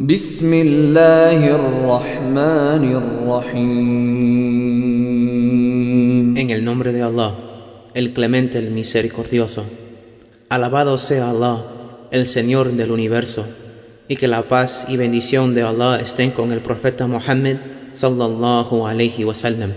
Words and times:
بسم 0.00 0.47
الله 0.53 1.51
الرحمن 1.51 2.83
الرحيم 2.95 3.91
En 6.37 6.49
el 6.49 6.63
nombre 6.63 6.93
de 6.93 7.01
Allah, 7.01 7.35
el 7.93 8.13
clemente, 8.13 8.57
el 8.57 8.71
misericordioso. 8.71 9.65
Alabado 10.47 10.97
sea 10.97 11.29
Allah, 11.29 11.61
el 12.11 12.25
Señor 12.25 12.71
del 12.71 12.91
universo, 12.91 13.45
y 14.07 14.15
que 14.15 14.29
la 14.29 14.43
paz 14.43 14.85
y 14.87 14.95
bendición 14.95 15.53
de 15.55 15.63
Allah 15.63 15.99
estén 15.99 16.31
con 16.31 16.53
el 16.53 16.61
profeta 16.61 17.05
Muhammad 17.07 17.57
sallallahu 17.93 18.87
alayhi 18.87 19.25
wasallam. 19.25 19.73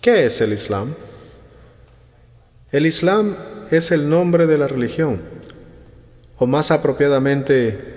¿Qué 0.00 0.26
es 0.26 0.40
el 0.40 0.52
Islam? 0.52 0.94
El 2.70 2.86
Islam 2.86 3.34
es 3.72 3.90
el 3.90 4.08
nombre 4.08 4.46
de 4.46 4.56
la 4.56 4.68
religión, 4.68 5.20
o 6.36 6.46
más 6.46 6.70
apropiadamente, 6.70 7.96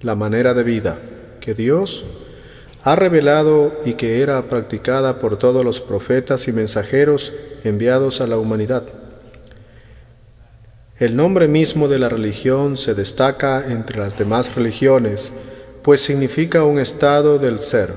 la 0.00 0.14
manera 0.14 0.54
de 0.54 0.62
vida 0.62 0.98
que 1.40 1.54
Dios 1.54 2.04
ha 2.84 2.94
revelado 2.94 3.72
y 3.84 3.94
que 3.94 4.22
era 4.22 4.42
practicada 4.42 5.18
por 5.18 5.38
todos 5.38 5.64
los 5.64 5.80
profetas 5.80 6.46
y 6.46 6.52
mensajeros 6.52 7.32
enviados 7.64 8.20
a 8.20 8.26
la 8.26 8.38
humanidad. 8.38 8.84
El 10.98 11.16
nombre 11.16 11.48
mismo 11.48 11.88
de 11.88 11.98
la 11.98 12.08
religión 12.08 12.76
se 12.76 12.94
destaca 12.94 13.72
entre 13.72 13.98
las 13.98 14.18
demás 14.18 14.54
religiones, 14.54 15.32
pues 15.82 16.00
significa 16.00 16.64
un 16.64 16.78
estado 16.78 17.38
del 17.38 17.60
ser. 17.60 17.92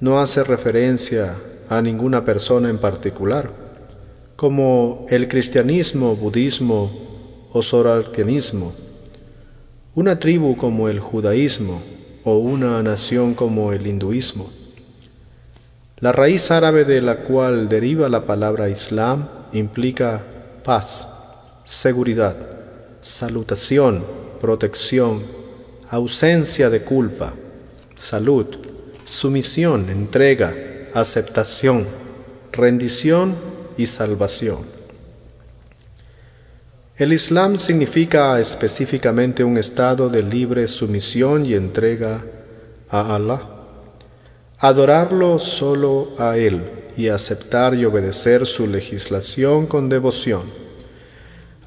No 0.00 0.20
hace 0.20 0.44
referencia 0.44 1.34
a 1.68 1.80
ninguna 1.80 2.24
persona 2.24 2.70
en 2.70 2.78
particular, 2.78 3.50
como 4.36 5.06
el 5.08 5.28
cristianismo, 5.28 6.16
budismo 6.16 6.90
o 7.52 7.62
zoroastrianismo 7.62 8.85
una 9.96 10.20
tribu 10.20 10.58
como 10.58 10.90
el 10.90 11.00
judaísmo 11.00 11.82
o 12.22 12.36
una 12.36 12.82
nación 12.82 13.32
como 13.32 13.72
el 13.72 13.86
hinduismo. 13.86 14.50
La 16.00 16.12
raíz 16.12 16.50
árabe 16.50 16.84
de 16.84 17.00
la 17.00 17.16
cual 17.16 17.70
deriva 17.70 18.10
la 18.10 18.26
palabra 18.26 18.68
Islam 18.68 19.26
implica 19.54 20.22
paz, 20.62 21.08
seguridad, 21.64 22.36
salutación, 23.00 24.04
protección, 24.38 25.22
ausencia 25.88 26.68
de 26.68 26.82
culpa, 26.82 27.32
salud, 27.96 28.46
sumisión, 29.06 29.88
entrega, 29.88 30.54
aceptación, 30.92 31.86
rendición 32.52 33.34
y 33.78 33.86
salvación. 33.86 34.75
El 36.98 37.12
Islam 37.12 37.58
significa 37.58 38.40
específicamente 38.40 39.44
un 39.44 39.58
estado 39.58 40.08
de 40.08 40.22
libre 40.22 40.66
sumisión 40.66 41.44
y 41.44 41.52
entrega 41.52 42.24
a 42.88 43.14
Allah. 43.14 43.42
Adorarlo 44.60 45.38
solo 45.38 46.14
a 46.16 46.38
Él 46.38 46.62
y 46.96 47.08
aceptar 47.08 47.74
y 47.74 47.84
obedecer 47.84 48.46
su 48.46 48.66
legislación 48.66 49.66
con 49.66 49.90
devoción. 49.90 50.44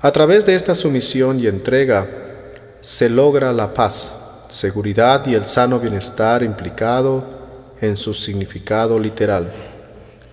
A 0.02 0.12
través 0.12 0.48
de 0.48 0.56
esta 0.56 0.74
sumisión 0.74 1.40
y 1.40 1.46
entrega 1.46 2.08
se 2.82 3.08
logra 3.08 3.54
la 3.54 3.72
paz, 3.72 4.48
seguridad 4.50 5.28
y 5.28 5.36
el 5.36 5.46
sano 5.46 5.80
bienestar 5.80 6.42
implicado 6.42 7.24
en 7.82 7.98
su 7.98 8.16
significado 8.16 8.98
literal. 8.98 9.54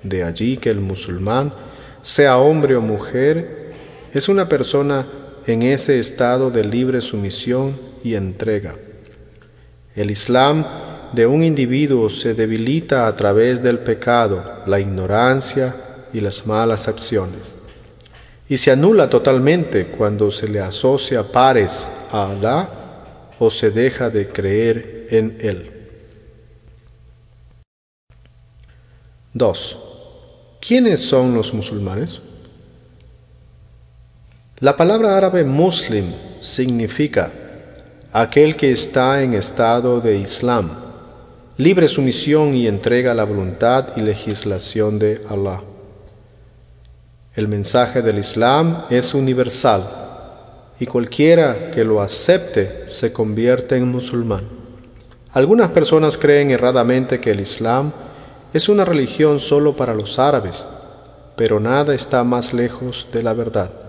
De 0.03 0.25
allí 0.25 0.57
que 0.57 0.71
el 0.71 0.81
musulmán, 0.81 1.53
sea 2.01 2.39
hombre 2.39 2.77
o 2.77 2.81
mujer, 2.81 3.66
es 4.17 4.29
una 4.29 4.49
persona 4.49 5.07
en 5.47 5.63
ese 5.63 5.99
estado 5.99 6.51
de 6.51 6.65
libre 6.65 7.01
sumisión 7.01 7.79
y 8.03 8.15
entrega. 8.15 8.75
El 9.95 10.11
Islam 10.11 10.65
de 11.13 11.27
un 11.27 11.43
individuo 11.43 12.09
se 12.11 12.35
debilita 12.35 13.07
a 13.07 13.17
través 13.17 13.63
del 13.63 13.79
pecado, 13.79 14.63
la 14.67 14.81
ignorancia 14.81 15.75
y 16.13 16.21
las 16.21 16.47
malas 16.47 16.89
acciones. 16.89 17.55
Y 18.49 18.57
se 18.57 18.71
anula 18.71 19.11
totalmente 19.11 19.87
cuando 19.87 20.31
se 20.31 20.49
le 20.49 20.61
asocia 20.61 21.23
pares 21.23 21.91
a 22.13 22.31
Alá 22.31 22.69
o 23.39 23.51
se 23.51 23.71
deja 23.71 24.09
de 24.09 24.29
creer 24.29 25.09
en 25.11 25.37
Él. 25.41 25.73
2. 29.35 29.79
¿Quiénes 30.61 31.01
son 31.01 31.35
los 31.35 31.53
musulmanes? 31.53 32.21
La 34.61 34.75
palabra 34.75 35.19
árabe 35.19 35.45
muslim 35.45 36.07
significa 36.41 37.31
aquel 38.11 38.57
que 38.57 38.73
está 38.73 39.23
en 39.23 39.35
estado 39.35 40.01
de 40.01 40.17
Islam, 40.17 40.71
libre 41.59 41.87
sumisión 41.89 42.55
y 42.55 42.67
entrega 42.67 43.13
la 43.13 43.25
voluntad 43.25 43.89
y 43.97 44.01
legislación 44.01 44.99
de 44.99 45.21
Allah. 45.29 45.61
El 47.35 47.49
mensaje 47.49 48.01
del 48.01 48.19
Islam 48.19 48.85
es 48.89 49.13
universal 49.13 49.85
y 50.81 50.87
cualquiera 50.87 51.71
que 51.71 51.85
lo 51.85 52.01
acepte 52.01 52.89
se 52.89 53.13
convierte 53.13 53.77
en 53.77 53.87
musulmán. 53.89 54.45
Algunas 55.33 55.71
personas 55.71 56.17
creen 56.17 56.51
erradamente 56.51 57.21
que 57.21 57.33
el 57.33 57.41
Islam 57.41 57.93
es 58.55 58.71
una 58.71 58.87
religión 58.87 59.39
solo 59.39 59.77
para 59.77 59.93
los 59.93 60.19
árabes, 60.19 60.65
pero 61.37 61.61
nada 61.61 61.95
está 61.95 62.25
más 62.25 62.55
lejos 62.55 63.07
de 63.13 63.23
la 63.23 63.35
verdad. 63.35 63.86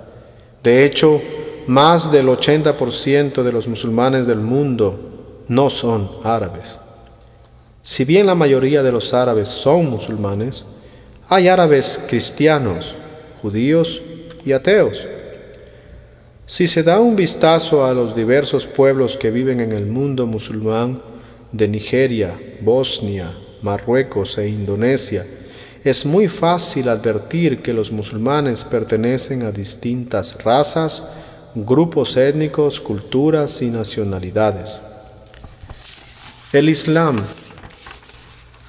De 0.68 0.84
hecho, 0.84 1.22
más 1.68 2.12
del 2.12 2.28
80% 2.28 3.42
de 3.42 3.54
los 3.54 3.70
musulmanes 3.70 4.28
del 4.28 4.40
mundo 4.40 5.00
no 5.48 5.70
son 5.70 6.12
árabes. 6.26 6.78
Si 7.82 8.04
bien 8.04 8.26
la 8.26 8.36
mayoría 8.36 8.84
de 8.84 8.92
los 8.92 9.14
árabes 9.14 9.48
son 9.48 9.90
musulmanes, 9.90 10.66
hay 11.30 11.48
árabes 11.48 12.02
cristianos, 12.10 12.94
judíos 13.42 14.02
y 14.44 14.52
ateos. 14.52 15.06
Si 16.46 16.68
se 16.68 16.84
da 16.84 17.00
un 17.00 17.16
vistazo 17.16 17.86
a 17.86 17.94
los 17.94 18.14
diversos 18.14 18.66
pueblos 18.66 19.16
que 19.16 19.32
viven 19.32 19.62
en 19.62 19.72
el 19.72 19.86
mundo 19.86 20.28
musulmán 20.28 21.02
de 21.54 21.70
Nigeria, 21.70 22.38
Bosnia, 22.60 23.32
Marruecos 23.62 24.38
e 24.38 24.50
Indonesia, 24.50 25.26
es 25.84 26.06
muy 26.06 26.28
fácil 26.28 26.90
advertir 26.90 27.62
que 27.62 27.74
los 27.74 27.92
musulmanes 27.92 28.64
pertenecen 28.64 29.44
a 29.44 29.52
distintas 29.52 30.44
razas, 30.44 31.04
grupos 31.56 32.18
étnicos, 32.18 32.80
culturas 32.80 33.62
y 33.62 33.70
nacionalidades. 33.70 34.80
El 36.54 36.70
Islam 36.70 37.22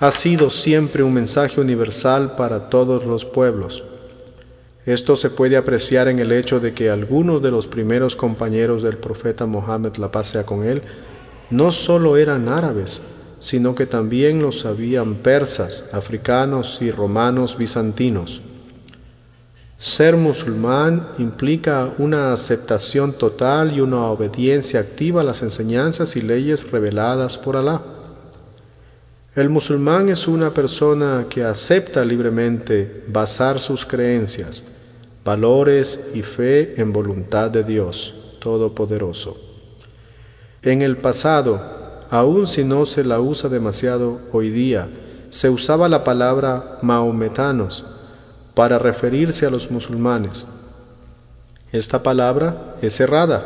ha 0.01 0.11
sido 0.11 0.51
siempre 0.51 1.03
un 1.03 1.13
mensaje 1.13 1.61
universal 1.61 2.35
para 2.37 2.69
todos 2.69 3.05
los 3.05 3.25
pueblos. 3.25 3.83
Esto 4.87 5.17
se 5.17 5.31
puede 5.31 5.57
apreciar 5.57 6.09
en 6.09 6.19
el 6.19 6.33
hecho 6.33 6.61
de 6.61 6.73
que 6.73 6.89
algunos 6.89 7.43
de 7.43 7.51
los 7.51 7.67
primeros 7.67 8.17
compañeros 8.17 8.83
del 8.83 8.97
profeta 8.97 9.45
Mohammed, 9.45 9.97
la 9.97 10.11
paz 10.11 10.37
con 10.47 10.65
él, 10.65 10.83
no 11.51 11.73
solo 11.73 12.17
eran 12.17 12.49
árabes, 12.49 13.01
sino 13.41 13.75
que 13.75 13.87
también 13.87 14.43
los 14.43 14.65
habían 14.65 15.17
persas, 15.17 15.87
africanos 15.93 16.83
y 16.83 16.91
romanos 16.91 17.57
bizantinos. 17.57 18.41
Ser 19.79 20.17
musulmán 20.17 21.07
implica 21.19 21.95
una 21.99 22.33
aceptación 22.33 23.13
total 23.13 23.73
y 23.77 23.81
una 23.81 24.07
obediencia 24.07 24.81
activa 24.81 25.21
a 25.21 25.25
las 25.25 25.43
enseñanzas 25.43 26.17
y 26.17 26.21
leyes 26.21 26.69
reveladas 26.71 27.39
por 27.39 27.57
Alá. 27.57 27.81
El 29.37 29.51
musulmán 29.51 30.09
es 30.09 30.27
una 30.27 30.53
persona 30.53 31.27
que 31.31 31.45
acepta 31.45 32.05
libremente 32.05 33.05
basar 33.07 33.61
sus 33.61 33.87
creencias, 33.87 34.65
valores 35.25 36.01
y 36.13 36.23
fe 36.23 36.81
en 36.81 36.93
voluntad 36.93 37.49
de 37.49 37.63
Dios 37.63 38.15
Todopoderoso. 38.41 39.37
En 40.63 40.83
el 40.83 40.97
pasado, 40.97 41.78
aun 42.11 42.47
si 42.47 42.65
no 42.65 42.87
se 42.87 43.05
la 43.05 43.21
usa 43.21 43.49
demasiado 43.51 44.19
hoy 44.33 44.51
día, 44.51 44.89
se 45.31 45.51
usaba 45.51 45.89
la 45.89 46.05
palabra 46.05 46.79
maometanos 46.83 47.85
para 48.55 48.79
referirse 48.79 49.47
a 49.47 49.51
los 49.51 49.71
musulmanes. 49.71 50.47
Esta 51.71 52.03
palabra 52.03 52.77
es 52.81 52.99
errada 53.01 53.45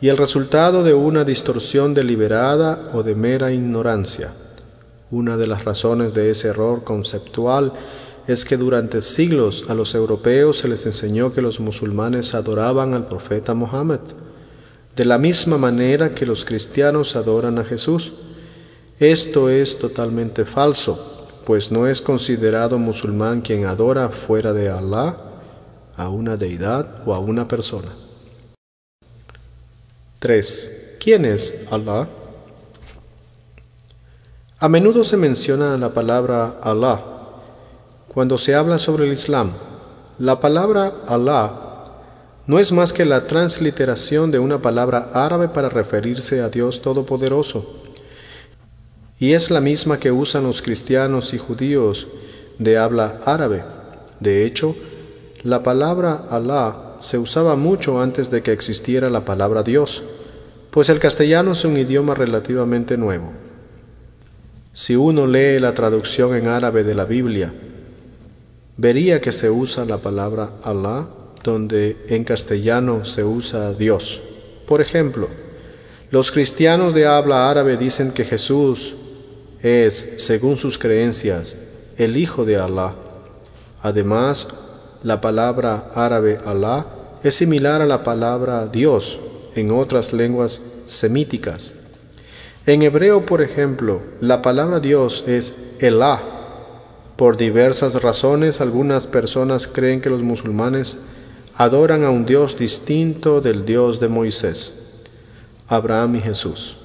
y 0.00 0.08
el 0.08 0.16
resultado 0.16 0.82
de 0.82 0.94
una 0.94 1.24
distorsión 1.24 1.94
deliberada 1.94 2.90
o 2.92 3.02
de 3.02 3.14
mera 3.14 3.52
ignorancia. 3.52 4.30
Una 5.10 5.36
de 5.36 5.46
las 5.46 5.64
razones 5.64 6.14
de 6.14 6.30
ese 6.30 6.48
error 6.48 6.84
conceptual 6.84 7.72
es 8.26 8.44
que 8.44 8.56
durante 8.56 9.00
siglos 9.00 9.64
a 9.68 9.74
los 9.74 9.94
europeos 9.94 10.58
se 10.58 10.68
les 10.68 10.86
enseñó 10.86 11.32
que 11.32 11.42
los 11.42 11.58
musulmanes 11.60 12.34
adoraban 12.34 12.94
al 12.94 13.06
profeta 13.06 13.54
Mohammed 13.54 14.00
de 15.00 15.06
la 15.06 15.16
misma 15.16 15.56
manera 15.56 16.10
que 16.14 16.26
los 16.26 16.44
cristianos 16.44 17.16
adoran 17.16 17.58
a 17.58 17.64
Jesús. 17.64 18.12
Esto 18.98 19.48
es 19.48 19.78
totalmente 19.78 20.44
falso, 20.44 21.30
pues 21.46 21.72
no 21.72 21.86
es 21.86 22.02
considerado 22.02 22.78
musulmán 22.78 23.40
quien 23.40 23.64
adora 23.64 24.10
fuera 24.10 24.52
de 24.52 24.68
Allah 24.68 25.16
a 25.96 26.10
una 26.10 26.36
deidad 26.36 27.00
o 27.06 27.14
a 27.14 27.18
una 27.18 27.48
persona. 27.48 27.88
3. 30.18 30.98
¿quién 31.00 31.24
es 31.24 31.54
Allah? 31.70 32.06
A 34.58 34.68
menudo 34.68 35.02
se 35.02 35.16
menciona 35.16 35.78
la 35.78 35.94
palabra 35.94 36.58
Allah 36.60 37.00
cuando 38.12 38.36
se 38.36 38.54
habla 38.54 38.76
sobre 38.76 39.06
el 39.06 39.14
Islam. 39.14 39.50
La 40.18 40.40
palabra 40.40 40.92
Allah 41.06 41.69
no 42.50 42.58
es 42.58 42.72
más 42.72 42.92
que 42.92 43.04
la 43.04 43.28
transliteración 43.28 44.32
de 44.32 44.40
una 44.40 44.58
palabra 44.58 45.12
árabe 45.14 45.46
para 45.46 45.68
referirse 45.68 46.40
a 46.40 46.48
Dios 46.48 46.82
Todopoderoso. 46.82 47.64
Y 49.20 49.34
es 49.34 49.52
la 49.52 49.60
misma 49.60 50.00
que 50.00 50.10
usan 50.10 50.42
los 50.42 50.60
cristianos 50.60 51.32
y 51.32 51.38
judíos 51.38 52.08
de 52.58 52.76
habla 52.76 53.20
árabe. 53.24 53.62
De 54.18 54.44
hecho, 54.44 54.74
la 55.44 55.62
palabra 55.62 56.24
Allah 56.28 56.96
se 56.98 57.18
usaba 57.18 57.54
mucho 57.54 58.02
antes 58.02 58.32
de 58.32 58.42
que 58.42 58.50
existiera 58.50 59.10
la 59.10 59.24
palabra 59.24 59.62
Dios, 59.62 60.02
pues 60.72 60.88
el 60.88 60.98
castellano 60.98 61.52
es 61.52 61.64
un 61.64 61.76
idioma 61.76 62.16
relativamente 62.16 62.96
nuevo. 62.96 63.30
Si 64.72 64.96
uno 64.96 65.28
lee 65.28 65.60
la 65.60 65.72
traducción 65.72 66.34
en 66.34 66.48
árabe 66.48 66.82
de 66.82 66.96
la 66.96 67.04
Biblia, 67.04 67.54
vería 68.76 69.20
que 69.20 69.30
se 69.30 69.50
usa 69.50 69.84
la 69.84 69.98
palabra 69.98 70.54
Allah 70.64 71.06
donde 71.42 71.96
en 72.08 72.24
castellano 72.24 73.04
se 73.04 73.24
usa 73.24 73.72
Dios. 73.72 74.20
Por 74.66 74.80
ejemplo, 74.80 75.28
los 76.10 76.32
cristianos 76.32 76.94
de 76.94 77.06
habla 77.06 77.50
árabe 77.50 77.76
dicen 77.76 78.12
que 78.12 78.24
Jesús 78.24 78.94
es, 79.62 80.14
según 80.18 80.56
sus 80.56 80.78
creencias, 80.78 81.56
el 81.98 82.16
Hijo 82.16 82.44
de 82.44 82.56
Allah. 82.56 82.94
Además, 83.82 84.48
la 85.02 85.20
palabra 85.20 85.90
árabe 85.94 86.38
Allah 86.44 86.86
es 87.22 87.34
similar 87.34 87.80
a 87.80 87.86
la 87.86 88.02
palabra 88.02 88.66
Dios 88.66 89.18
en 89.54 89.70
otras 89.70 90.12
lenguas 90.12 90.60
semíticas. 90.86 91.74
En 92.66 92.82
hebreo, 92.82 93.24
por 93.24 93.42
ejemplo, 93.42 94.00
la 94.20 94.42
palabra 94.42 94.80
Dios 94.80 95.24
es 95.26 95.54
Elah. 95.78 96.20
Por 97.16 97.36
diversas 97.36 98.02
razones, 98.02 98.60
algunas 98.60 99.06
personas 99.06 99.66
creen 99.66 100.00
que 100.00 100.10
los 100.10 100.22
musulmanes 100.22 100.98
adoran 101.60 102.04
a 102.04 102.10
un 102.10 102.24
Dios 102.24 102.56
distinto 102.56 103.42
del 103.42 103.66
Dios 103.66 104.00
de 104.00 104.08
Moisés, 104.08 104.72
Abraham 105.68 106.16
y 106.16 106.20
Jesús. 106.22 106.78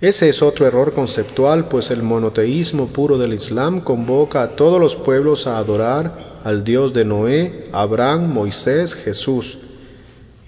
Ese 0.00 0.30
es 0.30 0.40
otro 0.40 0.66
error 0.66 0.94
conceptual, 0.94 1.68
pues 1.68 1.90
el 1.90 2.02
monoteísmo 2.02 2.86
puro 2.86 3.18
del 3.18 3.34
Islam 3.34 3.82
convoca 3.82 4.40
a 4.40 4.48
todos 4.56 4.80
los 4.80 4.96
pueblos 4.96 5.46
a 5.46 5.58
adorar 5.58 6.38
al 6.44 6.64
Dios 6.64 6.94
de 6.94 7.04
Noé, 7.04 7.68
Abraham, 7.72 8.32
Moisés, 8.32 8.94
Jesús 8.94 9.58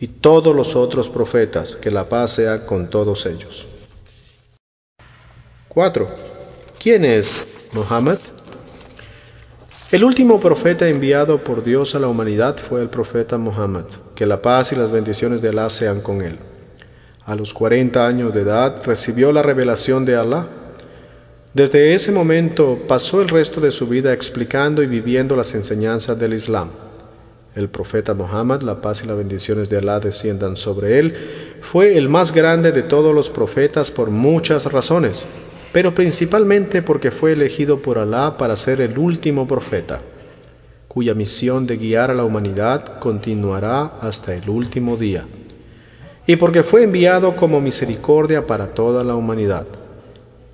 y 0.00 0.06
todos 0.06 0.56
los 0.56 0.74
otros 0.74 1.10
profetas, 1.10 1.76
que 1.76 1.90
la 1.90 2.06
paz 2.06 2.30
sea 2.30 2.64
con 2.64 2.88
todos 2.88 3.26
ellos. 3.26 3.66
4. 5.68 6.08
¿Quién 6.78 7.04
es 7.04 7.46
Muhammad? 7.74 8.18
El 9.92 10.04
último 10.04 10.40
profeta 10.40 10.88
enviado 10.88 11.44
por 11.44 11.62
Dios 11.62 11.94
a 11.94 11.98
la 11.98 12.08
humanidad 12.08 12.56
fue 12.56 12.80
el 12.80 12.88
profeta 12.88 13.36
Muhammad, 13.36 13.84
que 14.14 14.24
la 14.24 14.40
paz 14.40 14.72
y 14.72 14.76
las 14.76 14.90
bendiciones 14.90 15.42
de 15.42 15.50
Alá 15.50 15.68
sean 15.68 16.00
con 16.00 16.22
él. 16.22 16.38
A 17.26 17.36
los 17.36 17.52
40 17.52 18.06
años 18.06 18.32
de 18.32 18.40
edad 18.40 18.82
recibió 18.86 19.34
la 19.34 19.42
revelación 19.42 20.06
de 20.06 20.16
Alá. 20.16 20.46
Desde 21.52 21.92
ese 21.92 22.10
momento 22.10 22.78
pasó 22.88 23.20
el 23.20 23.28
resto 23.28 23.60
de 23.60 23.70
su 23.70 23.86
vida 23.86 24.14
explicando 24.14 24.82
y 24.82 24.86
viviendo 24.86 25.36
las 25.36 25.54
enseñanzas 25.54 26.18
del 26.18 26.32
Islam. 26.32 26.70
El 27.54 27.68
profeta 27.68 28.14
Muhammad, 28.14 28.62
la 28.62 28.76
paz 28.76 29.04
y 29.04 29.06
las 29.06 29.18
bendiciones 29.18 29.68
de 29.68 29.76
Alá 29.76 30.00
desciendan 30.00 30.56
sobre 30.56 31.00
él, 31.00 31.14
fue 31.60 31.98
el 31.98 32.08
más 32.08 32.32
grande 32.32 32.72
de 32.72 32.82
todos 32.82 33.14
los 33.14 33.28
profetas 33.28 33.90
por 33.90 34.08
muchas 34.08 34.72
razones, 34.72 35.26
pero 35.72 35.94
principalmente 35.94 36.82
porque 36.82 37.10
fue 37.10 37.32
elegido 37.32 37.78
por 37.78 37.98
Alá 37.98 38.36
para 38.36 38.56
ser 38.56 38.80
el 38.80 38.98
último 38.98 39.48
profeta, 39.48 40.00
cuya 40.88 41.14
misión 41.14 41.66
de 41.66 41.76
guiar 41.76 42.10
a 42.10 42.14
la 42.14 42.24
humanidad 42.24 42.98
continuará 42.98 43.84
hasta 44.00 44.34
el 44.34 44.48
último 44.50 44.96
día 44.96 45.26
y 46.26 46.36
porque 46.36 46.62
fue 46.62 46.84
enviado 46.84 47.34
como 47.36 47.60
misericordia 47.60 48.46
para 48.46 48.68
toda 48.68 49.02
la 49.04 49.16
humanidad. 49.16 49.66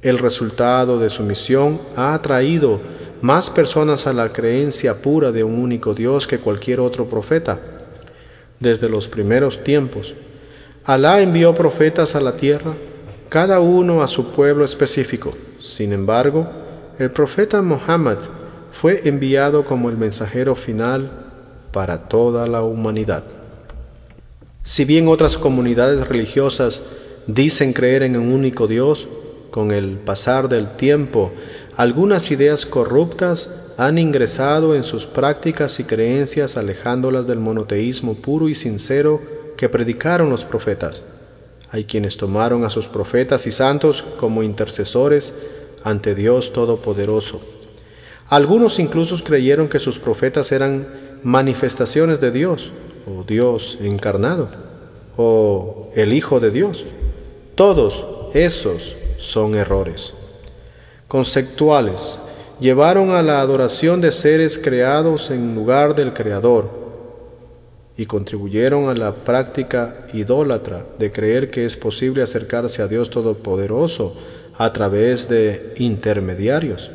El 0.01 0.19
resultado 0.19 0.99
de 0.99 1.11
su 1.11 1.25
misión 1.25 1.81
ha 1.97 2.15
atraído 2.15 2.81
más 3.21 3.51
personas 3.51 4.07
a 4.07 4.13
la 4.13 4.31
creencia 4.31 4.95
pura 4.95 5.33
de 5.33 5.45
un 5.45 5.59
único 5.59 5.95
Dios 5.95 6.27
que 6.27 6.39
cualquier 6.39 6.81
otro 6.81 7.07
profeta. 7.07 7.59
Desde 8.61 8.89
los 8.89 9.09
primeros 9.09 9.63
tiempos, 9.63 10.15
Alá 10.85 11.21
envió 11.21 11.55
profetas 11.55 12.15
a 12.15 12.21
la 12.21 12.33
tierra, 12.33 12.73
cada 13.29 13.61
uno 13.61 14.03
a 14.03 14.07
su 14.07 14.33
pueblo 14.33 14.65
específico. 14.65 15.35
Sin 15.63 15.93
embargo, 15.93 16.49
el 16.99 17.11
profeta 17.11 17.61
Muhammad 17.63 18.19
fue 18.73 19.09
enviado 19.09 19.65
como 19.65 19.91
el 19.91 19.97
mensajero 19.97 20.55
final 20.55 21.11
para 21.73 22.09
toda 22.09 22.47
la 22.47 22.63
humanidad. 22.63 23.25
Si 24.63 24.85
bien 24.85 25.09
otras 25.09 25.37
comunidades 25.37 26.07
religiosas 26.09 26.83
dicen 27.27 27.73
creer 27.73 28.03
en 28.03 28.17
un 28.17 28.33
único 28.33 28.67
Dios, 28.67 29.09
con 29.51 29.71
el 29.73 29.99
pasar 29.99 30.49
del 30.49 30.69
tiempo, 30.69 31.33
algunas 31.77 32.31
ideas 32.31 32.67
corruptas 32.67 33.73
han 33.77 33.99
ingresado 33.99 34.75
en 34.75 34.85
sus 34.85 35.07
prácticas 35.07 35.81
y 35.81 35.85
creencias 35.85 36.57
alejándolas 36.57 37.27
del 37.27 37.39
monoteísmo 37.39 38.15
puro 38.15 38.49
y 38.49 38.55
sincero 38.55 39.21
que 39.57 39.69
predicaron 39.69 40.31
los 40.31 40.45
profetas. 40.45 41.05
Hay 41.71 41.85
quienes 41.85 42.17
tomaron 42.17 42.65
a 42.65 42.71
sus 42.71 42.89
profetas 42.89 43.47
y 43.47 43.51
santos 43.51 44.03
como 44.19 44.43
intercesores 44.43 45.35
ante 45.85 46.15
Dios 46.15 46.53
Todopoderoso. 46.53 47.41
Algunos 48.29 48.79
incluso 48.79 49.17
creyeron 49.23 49.69
que 49.69 49.79
sus 49.79 49.99
profetas 49.99 50.53
eran 50.53 50.87
manifestaciones 51.23 52.21
de 52.21 52.31
Dios, 52.31 52.73
o 53.07 53.25
Dios 53.25 53.79
encarnado, 53.81 54.51
o 55.17 55.91
el 55.95 56.13
Hijo 56.13 56.41
de 56.41 56.51
Dios. 56.51 56.85
Todos 57.55 58.05
esos 58.35 58.97
son 59.19 59.55
errores 59.55 60.15
conceptuales. 61.09 62.21
Llevaron 62.61 63.11
a 63.11 63.23
la 63.23 63.41
adoración 63.41 64.01
de 64.01 64.13
seres 64.13 64.59
creados 64.59 65.31
en 65.31 65.55
lugar 65.55 65.95
del 65.95 66.13
Creador 66.13 66.78
y 67.99 68.07
contribuyeron 68.07 68.89
a 68.89 68.95
la 68.95 69.15
práctica 69.15 70.07
idólatra 70.15 70.87
de 70.99 71.13
creer 71.13 71.51
que 71.51 71.67
es 71.67 71.77
posible 71.77 72.23
acercarse 72.23 72.81
a 72.81 72.89
Dios 72.89 73.11
Todopoderoso 73.11 74.17
a 74.57 74.73
través 74.73 75.29
de 75.29 75.75
intermediarios. 75.77 76.91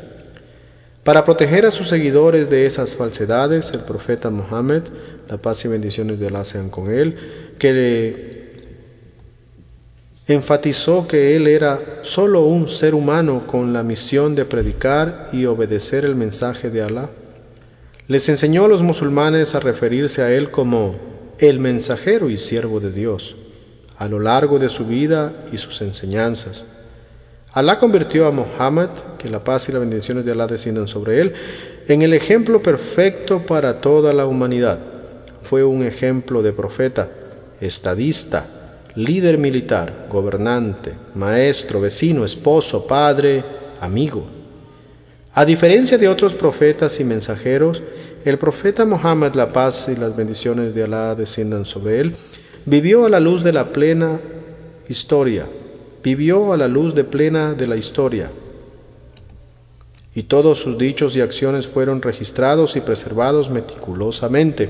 Para 1.04 1.25
proteger 1.25 1.66
a 1.66 1.72
sus 1.72 1.89
seguidores 1.89 2.50
de 2.50 2.66
esas 2.66 2.96
falsedades, 2.96 3.72
el 3.74 3.82
profeta 3.82 4.30
Mohammed 4.30 4.84
la 5.30 5.38
paz 5.38 5.63
y 5.66 5.68
bendiciones 5.68 6.20
de 6.20 6.27
Allah 6.27 6.46
sean 6.46 6.70
con 6.70 6.92
él, 6.92 7.16
que 7.58 8.44
enfatizó 10.27 11.08
que 11.08 11.36
él 11.36 11.48
era 11.48 12.00
solo 12.01 12.42
un 12.42 12.68
ser 12.68 12.94
humano 12.94 13.44
con 13.48 13.74
la 13.74 13.84
misión 13.84 14.36
de 14.36 14.46
predicar 14.46 15.30
y 15.32 15.46
obedecer 15.46 16.06
el 16.06 16.16
mensaje 16.16 16.70
de 16.70 16.82
Alá. 16.82 17.10
Les 18.07 18.27
enseñó 18.29 18.65
a 18.65 18.67
los 18.67 18.83
musulmanes 18.83 19.55
a 19.55 19.60
referirse 19.60 20.22
a 20.22 20.31
él 20.31 20.51
como 20.51 20.95
el 21.39 21.60
mensajero 21.60 22.29
y 22.29 22.38
siervo 22.38 22.79
de 22.79 22.91
Dios 22.91 23.36
a 23.98 24.07
lo 24.07 24.19
largo 24.19 24.60
de 24.60 24.69
su 24.69 24.86
vida 24.86 25.31
y 25.51 25.57
sus 25.57 25.81
enseñanzas. 25.81 26.65
Alá 27.53 27.79
convirtió 27.79 28.25
a 28.25 28.31
Muhammad, 28.31 28.89
que 29.19 29.29
la 29.29 29.43
paz 29.43 29.69
y 29.69 29.72
las 29.72 29.81
bendiciones 29.81 30.25
de 30.25 30.31
Alá 30.31 30.48
desciendan 30.48 30.88
sobre 30.88 31.22
él, 31.22 31.33
en 31.88 32.01
el 32.01 32.13
ejemplo 32.13 32.62
perfecto 32.62 33.39
para 33.39 33.79
toda 33.79 34.12
la 34.13 34.25
humanidad 34.25 34.79
fue 35.43 35.63
un 35.63 35.83
ejemplo 35.83 36.41
de 36.41 36.53
profeta, 36.53 37.10
estadista, 37.62 38.45
líder 38.95 39.38
militar, 39.38 40.07
gobernante, 40.10 40.93
maestro, 41.15 41.81
vecino, 41.81 42.25
esposo, 42.25 42.88
padre, 42.88 43.43
amigo. 43.79 44.25
A 45.36 45.46
diferencia 45.46 45.98
de 45.98 46.08
otros 46.08 46.36
profetas 46.36 47.00
y 47.00 47.04
mensajeros, 47.04 47.82
el 48.24 48.38
profeta 48.38 48.86
Muhammad, 48.86 49.34
la 49.34 49.52
paz 49.52 49.90
y 49.90 49.96
las 49.96 50.16
bendiciones 50.16 50.75
de 50.75 50.84
Alá 50.84 51.16
desciendan 51.16 51.66
sobre 51.66 52.00
él, 52.00 52.16
vivió 52.66 53.06
a 53.06 53.10
la 53.10 53.20
luz 53.20 53.44
de 53.44 53.52
la 53.52 53.74
plena 53.74 54.20
historia, 54.88 55.48
vivió 56.04 56.54
a 56.54 56.58
la 56.58 56.68
luz 56.68 56.94
de 56.94 57.04
plena 57.04 57.56
de 57.56 57.66
la 57.66 57.78
historia. 57.78 58.30
Y 60.13 60.24
todos 60.24 60.60
sus 60.60 60.78
dichos 60.78 61.16
y 61.16 61.22
acciones 61.22 61.68
fueron 61.68 62.04
registrados 62.04 62.75
y 62.75 62.82
preservados 62.82 63.50
meticulosamente. 63.50 64.70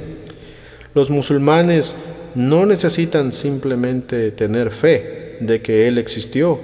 Los 0.95 1.09
musulmanes 1.09 1.93
no 2.35 2.65
necesitan 2.65 3.33
simplemente 3.33 4.31
tener 4.31 4.71
fe 4.71 5.37
de 5.41 5.61
que 5.61 5.89
Él 5.89 5.97
existió 5.97 6.57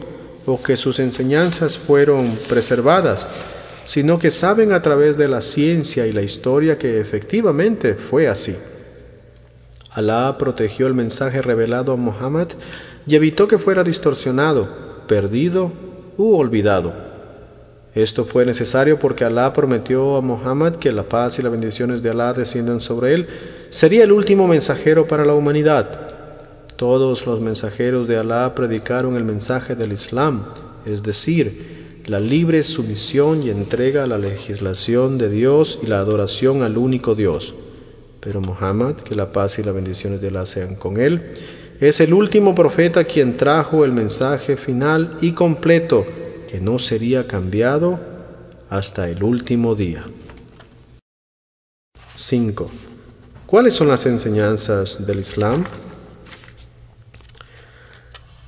o 0.46 0.64
que 0.64 0.78
sus 0.78 1.00
enseñanzas 1.00 1.78
fueron 1.78 2.34
preservadas, 2.48 3.28
sino 3.90 4.20
que 4.20 4.30
saben 4.30 4.72
a 4.72 4.84
través 4.84 5.18
de 5.18 5.28
la 5.28 5.42
ciencia 5.42 6.06
y 6.06 6.14
la 6.14 6.22
historia 6.22 6.78
que 6.78 7.00
efectivamente 7.00 7.96
fue 7.96 8.28
así. 8.28 8.56
Alá 9.90 10.38
protegió 10.38 10.86
el 10.86 10.94
mensaje 10.94 11.42
revelado 11.42 11.94
a 11.94 11.96
Muhammad 11.96 12.50
y 13.08 13.16
evitó 13.16 13.48
que 13.48 13.58
fuera 13.58 13.84
distorsionado, 13.84 14.70
perdido 15.08 15.72
u 16.20 16.36
olvidado. 16.36 16.94
Esto 17.96 18.26
fue 18.26 18.46
necesario 18.46 19.00
porque 19.00 19.26
Alá 19.26 19.54
prometió 19.54 20.18
a 20.18 20.22
Muhammad 20.22 20.76
que 20.76 20.92
la 20.92 21.10
paz 21.10 21.40
y 21.40 21.42
las 21.42 21.52
bendiciones 21.52 22.04
de 22.04 22.12
Alá 22.12 22.34
desciendan 22.34 22.82
sobre 22.82 23.16
él. 23.16 23.28
Sería 23.72 24.04
el 24.04 24.12
último 24.12 24.48
mensajero 24.48 25.08
para 25.08 25.26
la 25.26 25.34
humanidad. 25.34 26.12
Todos 26.76 27.26
los 27.26 27.42
mensajeros 27.42 28.08
de 28.08 28.20
Alá 28.20 28.54
predicaron 28.54 29.16
el 29.16 29.24
mensaje 29.24 29.74
del 29.74 29.94
Islam, 29.94 30.44
es 30.86 31.02
decir, 31.02 31.79
la 32.10 32.20
libre 32.20 32.64
sumisión 32.64 33.44
y 33.44 33.52
entrega 33.52 34.04
a 34.04 34.08
la 34.08 34.18
legislación 34.18 35.20
de 35.20 35.30
Dios 35.30 35.78
y 35.84 35.86
la 35.86 36.00
adoración 36.00 36.64
al 36.64 36.76
único 36.80 37.14
Dios. 37.14 37.54
Pero 38.20 38.42
Muhammad, 38.42 38.96
que 38.96 39.14
la 39.14 39.32
paz 39.32 39.60
y 39.60 39.64
las 39.64 39.76
bendiciones 39.76 40.20
de 40.20 40.30
Alá 40.30 40.48
sean 40.48 40.74
con 40.74 41.00
él, 41.00 41.34
es 41.80 42.00
el 42.00 42.16
último 42.16 42.56
profeta 42.56 43.04
quien 43.04 43.38
trajo 43.38 43.86
el 43.86 43.92
mensaje 43.92 44.58
final 44.58 45.20
y 45.22 45.34
completo 45.34 46.04
que 46.50 46.60
no 46.60 46.80
sería 46.80 47.28
cambiado 47.28 48.00
hasta 48.70 49.08
el 49.08 49.22
último 49.22 49.76
día. 49.76 50.04
5. 52.16 52.72
¿Cuáles 53.46 53.76
son 53.76 53.88
las 53.88 54.08
enseñanzas 54.08 55.06
del 55.06 55.20
Islam? 55.20 55.64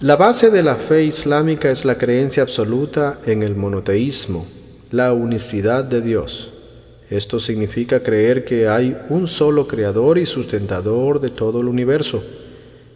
La 0.02 0.16
base 0.16 0.50
de 0.50 0.64
la 0.64 0.74
fe 0.78 1.04
islámica 1.04 1.70
es 1.70 1.86
la 1.86 2.00
creencia 2.00 2.42
absoluta 2.42 3.20
en 3.28 3.44
el 3.44 3.56
monoteísmo, 3.56 4.48
la 4.90 5.14
unicidad 5.14 5.84
de 5.84 6.02
Dios. 6.02 6.52
Esto 7.12 7.40
significa 7.40 8.02
creer 8.02 8.44
que 8.44 8.68
hay 8.68 8.98
un 9.10 9.28
solo 9.28 9.68
creador 9.68 10.18
y 10.18 10.26
sustentador 10.26 11.22
de 11.22 11.30
todo 11.30 11.62
el 11.62 11.68
universo, 11.68 12.24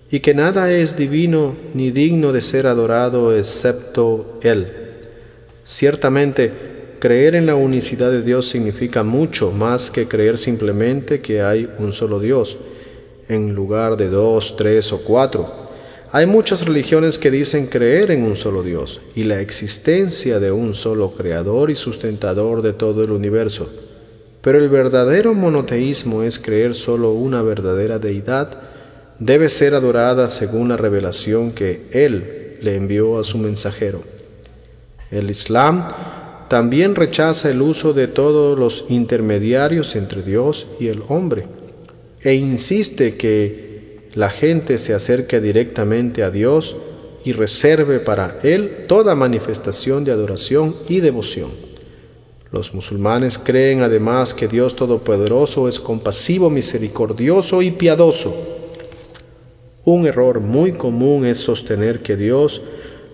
y 0.10 0.20
que 0.20 0.34
nada 0.34 0.72
es 0.72 0.98
divino 0.98 1.56
ni 1.76 1.92
digno 1.92 2.34
de 2.34 2.42
ser 2.42 2.66
adorado 2.66 3.38
excepto 3.38 4.40
Él. 4.42 4.66
Ciertamente, 5.64 6.52
creer 6.98 7.36
en 7.36 7.46
la 7.46 7.54
unicidad 7.54 8.10
de 8.10 8.24
Dios 8.24 8.50
significa 8.50 9.04
mucho 9.04 9.52
más 9.52 9.92
que 9.92 10.08
creer 10.08 10.40
simplemente 10.40 11.20
que 11.20 11.44
hay 11.44 11.70
un 11.78 11.94
solo 11.94 12.20
Dios, 12.20 12.58
en 13.30 13.54
lugar 13.54 13.96
de 13.96 14.10
dos, 14.10 14.56
tres 14.58 14.92
o 14.92 14.98
cuatro 15.04 15.65
hay 16.16 16.28
muchas 16.28 16.66
religiones 16.66 17.18
que 17.18 17.30
dicen 17.30 17.68
creer 17.68 18.10
en 18.10 18.24
un 18.24 18.38
solo 18.38 18.64
Dios 18.64 19.02
y 19.16 19.26
la 19.26 19.42
existencia 19.42 20.40
de 20.40 20.50
un 20.50 20.74
solo 20.74 21.12
creador 21.12 21.70
y 21.70 21.76
sustentador 21.76 22.62
de 22.62 22.72
todo 22.72 23.04
el 23.04 23.12
universo. 23.12 23.70
Pero 24.40 24.60
el 24.60 24.70
verdadero 24.70 25.34
monoteísmo 25.34 26.24
es 26.24 26.40
creer 26.40 26.74
solo 26.74 27.12
una 27.12 27.42
verdadera 27.42 28.00
deidad, 28.00 28.58
debe 29.20 29.50
ser 29.50 29.76
adorada 29.76 30.30
según 30.30 30.70
la 30.70 30.78
revelación 30.78 31.52
que 31.52 31.82
Él 31.92 32.60
le 32.62 32.76
envió 32.76 33.20
a 33.20 33.24
su 33.26 33.38
mensajero. 33.38 34.02
El 35.12 35.30
Islam 35.30 35.86
también 36.48 36.96
rechaza 36.96 37.52
el 37.52 37.62
uso 37.62 37.92
de 37.92 38.08
todos 38.08 38.58
los 38.58 38.86
intermediarios 38.88 39.98
entre 39.98 40.22
Dios 40.22 40.66
y 40.80 40.88
el 40.88 41.04
hombre 41.10 41.46
e 42.22 42.36
insiste 42.36 43.18
que 43.18 43.65
la 44.16 44.30
gente 44.30 44.78
se 44.78 44.94
acerque 44.94 45.42
directamente 45.42 46.24
a 46.24 46.32
Dios 46.32 46.78
y 47.26 47.34
reserve 47.34 48.00
para 48.00 48.38
Él 48.44 48.86
toda 48.88 49.14
manifestación 49.14 50.06
de 50.06 50.12
adoración 50.12 50.74
y 50.88 51.02
devoción. 51.02 51.50
Los 52.52 52.74
musulmanes 52.74 53.38
creen 53.38 53.82
además 53.82 54.34
que 54.34 54.48
Dios 54.48 54.78
Todopoderoso 54.78 55.68
es 55.68 55.82
compasivo, 55.82 56.50
misericordioso 56.50 57.62
y 57.62 57.72
piadoso. 57.72 58.34
Un 59.84 60.08
error 60.08 60.40
muy 60.40 60.72
común 60.72 61.26
es 61.26 61.40
sostener 61.40 62.00
que 62.00 62.16
Dios 62.16 62.62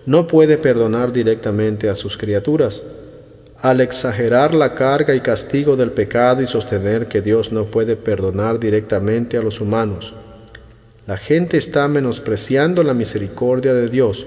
no 0.06 0.28
puede 0.28 0.56
perdonar 0.56 1.12
directamente 1.12 1.88
a 1.88 1.96
sus 1.96 2.16
criaturas. 2.16 2.84
Al 3.58 3.80
exagerar 3.80 4.54
la 4.54 4.74
carga 4.74 5.14
y 5.14 5.20
castigo 5.20 5.76
del 5.76 5.90
pecado 5.90 6.42
y 6.42 6.46
sostener 6.46 7.06
que 7.06 7.22
Dios 7.22 7.50
no 7.50 7.64
puede 7.64 7.96
perdonar 7.96 8.60
directamente 8.60 9.36
a 9.36 9.42
los 9.42 9.60
humanos, 9.60 10.14
la 11.06 11.16
gente 11.16 11.56
está 11.56 11.88
menospreciando 11.88 12.82
la 12.84 12.94
misericordia 12.94 13.74
de 13.74 13.88
Dios. 13.88 14.26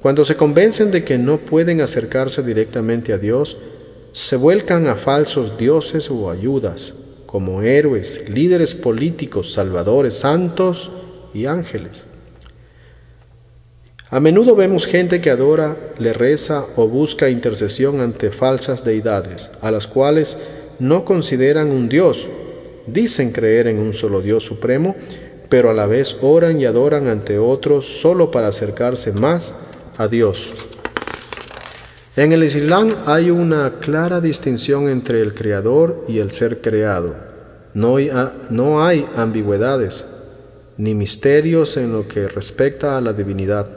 Cuando 0.00 0.24
se 0.24 0.36
convencen 0.36 0.90
de 0.90 1.04
que 1.04 1.16
no 1.16 1.38
pueden 1.38 1.80
acercarse 1.80 2.42
directamente 2.42 3.12
a 3.12 3.18
Dios, 3.18 3.56
se 4.12 4.36
vuelcan 4.36 4.88
a 4.88 4.96
falsos 4.96 5.56
dioses 5.56 6.10
o 6.10 6.30
ayudas, 6.30 6.94
como 7.26 7.62
héroes, 7.62 8.28
líderes 8.28 8.74
políticos, 8.74 9.52
salvadores, 9.52 10.14
santos 10.14 10.90
y 11.32 11.46
ángeles. 11.46 12.06
A 14.10 14.20
menudo 14.20 14.54
vemos 14.54 14.84
gente 14.84 15.22
que 15.22 15.30
adora, 15.30 15.76
le 15.98 16.12
reza 16.12 16.66
o 16.76 16.86
busca 16.86 17.30
intercesión 17.30 18.02
ante 18.02 18.30
falsas 18.30 18.84
deidades, 18.84 19.50
a 19.62 19.70
las 19.70 19.86
cuales 19.86 20.36
no 20.78 21.06
consideran 21.06 21.70
un 21.70 21.88
Dios. 21.88 22.26
Dicen 22.86 23.32
creer 23.32 23.68
en 23.68 23.78
un 23.78 23.94
solo 23.94 24.20
Dios 24.20 24.44
supremo, 24.44 24.96
pero 25.52 25.68
a 25.68 25.74
la 25.74 25.84
vez 25.84 26.16
oran 26.22 26.58
y 26.58 26.64
adoran 26.64 27.08
ante 27.08 27.38
otros 27.38 28.00
solo 28.00 28.30
para 28.30 28.48
acercarse 28.48 29.12
más 29.12 29.52
a 29.98 30.08
Dios. 30.08 30.66
En 32.16 32.32
el 32.32 32.42
Islam 32.42 32.88
hay 33.04 33.30
una 33.30 33.68
clara 33.78 34.22
distinción 34.22 34.88
entre 34.88 35.20
el 35.20 35.34
creador 35.34 36.06
y 36.08 36.20
el 36.20 36.30
ser 36.30 36.62
creado. 36.62 37.14
No 37.74 37.96
hay, 37.96 38.10
no 38.48 38.82
hay 38.82 39.06
ambigüedades 39.14 40.06
ni 40.78 40.94
misterios 40.94 41.76
en 41.76 41.92
lo 41.92 42.08
que 42.08 42.28
respecta 42.28 42.96
a 42.96 43.02
la 43.02 43.12
divinidad. 43.12 43.68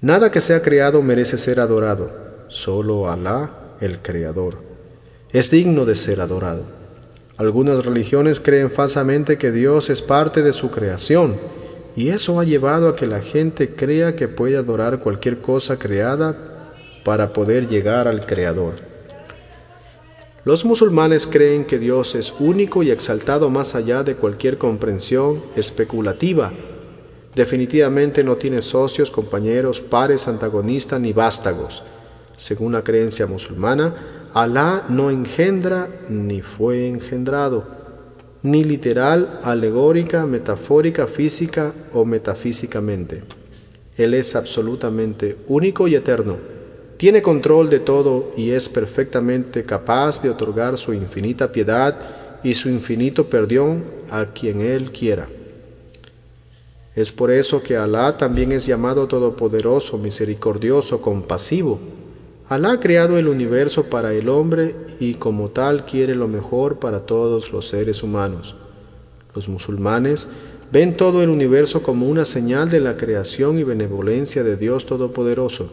Nada 0.00 0.32
que 0.32 0.40
sea 0.40 0.60
creado 0.60 1.02
merece 1.02 1.38
ser 1.38 1.60
adorado, 1.60 2.10
solo 2.48 3.08
Alá, 3.08 3.48
el 3.80 4.00
creador, 4.00 4.56
es 5.32 5.52
digno 5.52 5.84
de 5.84 5.94
ser 5.94 6.20
adorado. 6.20 6.81
Algunas 7.42 7.84
religiones 7.84 8.38
creen 8.38 8.70
falsamente 8.70 9.36
que 9.36 9.50
Dios 9.50 9.90
es 9.90 10.00
parte 10.00 10.44
de 10.44 10.52
su 10.52 10.70
creación 10.70 11.34
y 11.96 12.10
eso 12.10 12.38
ha 12.38 12.44
llevado 12.44 12.88
a 12.88 12.94
que 12.94 13.08
la 13.08 13.20
gente 13.20 13.74
crea 13.74 14.14
que 14.14 14.28
puede 14.28 14.56
adorar 14.56 15.00
cualquier 15.00 15.40
cosa 15.40 15.76
creada 15.76 16.36
para 17.04 17.32
poder 17.32 17.68
llegar 17.68 18.06
al 18.06 18.26
Creador. 18.26 18.74
Los 20.44 20.64
musulmanes 20.64 21.26
creen 21.26 21.64
que 21.64 21.80
Dios 21.80 22.14
es 22.14 22.32
único 22.38 22.84
y 22.84 22.92
exaltado 22.92 23.50
más 23.50 23.74
allá 23.74 24.04
de 24.04 24.14
cualquier 24.14 24.56
comprensión 24.56 25.42
especulativa. 25.56 26.52
Definitivamente 27.34 28.22
no 28.22 28.36
tiene 28.36 28.62
socios, 28.62 29.10
compañeros, 29.10 29.80
pares, 29.80 30.28
antagonistas 30.28 31.00
ni 31.00 31.12
vástagos. 31.12 31.82
Según 32.36 32.70
la 32.70 32.82
creencia 32.82 33.26
musulmana, 33.26 34.21
Alá 34.34 34.86
no 34.88 35.10
engendra 35.10 35.90
ni 36.08 36.40
fue 36.40 36.86
engendrado, 36.86 37.64
ni 38.42 38.64
literal, 38.64 39.40
alegórica, 39.42 40.24
metafórica, 40.24 41.06
física 41.06 41.74
o 41.92 42.06
metafísicamente. 42.06 43.24
Él 43.98 44.14
es 44.14 44.34
absolutamente 44.34 45.36
único 45.48 45.86
y 45.86 45.96
eterno. 45.96 46.38
Tiene 46.96 47.20
control 47.20 47.68
de 47.68 47.80
todo 47.80 48.32
y 48.34 48.52
es 48.52 48.70
perfectamente 48.70 49.64
capaz 49.64 50.22
de 50.22 50.30
otorgar 50.30 50.78
su 50.78 50.94
infinita 50.94 51.52
piedad 51.52 51.94
y 52.42 52.54
su 52.54 52.70
infinito 52.70 53.28
perdón 53.28 53.84
a 54.08 54.24
quien 54.24 54.62
Él 54.62 54.92
quiera. 54.92 55.28
Es 56.94 57.12
por 57.12 57.30
eso 57.30 57.62
que 57.62 57.76
Alá 57.76 58.16
también 58.16 58.50
es 58.52 58.64
llamado 58.64 59.06
todopoderoso, 59.06 59.98
misericordioso, 59.98 61.02
compasivo 61.02 61.78
Alá 62.52 62.72
ha 62.72 62.80
creado 62.80 63.16
el 63.16 63.28
universo 63.28 63.84
para 63.84 64.12
el 64.12 64.28
hombre 64.28 64.76
y 65.00 65.14
como 65.14 65.48
tal 65.48 65.86
quiere 65.86 66.14
lo 66.14 66.28
mejor 66.28 66.78
para 66.78 67.06
todos 67.06 67.50
los 67.50 67.66
seres 67.66 68.02
humanos. 68.02 68.56
Los 69.34 69.48
musulmanes 69.48 70.28
ven 70.70 70.94
todo 70.94 71.22
el 71.22 71.30
universo 71.30 71.82
como 71.82 72.06
una 72.06 72.26
señal 72.26 72.68
de 72.68 72.80
la 72.80 72.98
creación 72.98 73.58
y 73.58 73.62
benevolencia 73.62 74.44
de 74.44 74.58
Dios 74.58 74.84
Todopoderoso. 74.84 75.70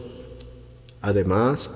Además, 1.02 1.70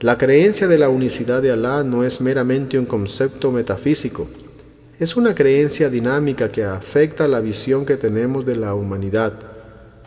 la 0.00 0.18
creencia 0.18 0.68
de 0.68 0.76
la 0.76 0.90
unicidad 0.90 1.40
de 1.40 1.52
Alá 1.52 1.82
no 1.82 2.04
es 2.04 2.20
meramente 2.20 2.78
un 2.78 2.84
concepto 2.84 3.50
metafísico, 3.52 4.28
es 4.98 5.16
una 5.16 5.34
creencia 5.34 5.88
dinámica 5.88 6.52
que 6.52 6.64
afecta 6.64 7.26
la 7.28 7.40
visión 7.40 7.86
que 7.86 7.96
tenemos 7.96 8.44
de 8.44 8.56
la 8.56 8.74
humanidad, 8.74 9.32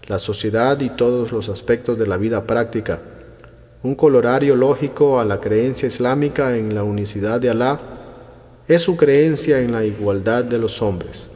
la 0.05 0.19
sociedad 0.19 0.79
y 0.79 0.91
todos 0.91 1.31
los 1.31 1.49
aspectos 1.49 1.97
de 1.97 2.05
la 2.05 2.17
vida 2.17 2.45
práctica 2.45 3.01
un 3.83 3.95
colorario 3.95 4.55
lógico 4.55 5.19
a 5.19 5.25
la 5.25 5.39
creencia 5.39 5.87
islámica 5.87 6.57
en 6.57 6.73
la 6.73 6.83
unicidad 6.83 7.41
de 7.41 7.49
Alá 7.49 7.79
es 8.65 8.81
su 8.81 8.95
creencia 8.95 9.59
en 9.59 9.73
la 9.73 9.83
igualdad 9.83 10.45
de 10.45 10.57
los 10.57 10.81
hombres. 10.81 11.29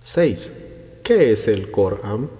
6. 0.00 0.52
¿Qué 1.02 1.32
es 1.32 1.48
el 1.48 1.70
Corán? 1.70 2.30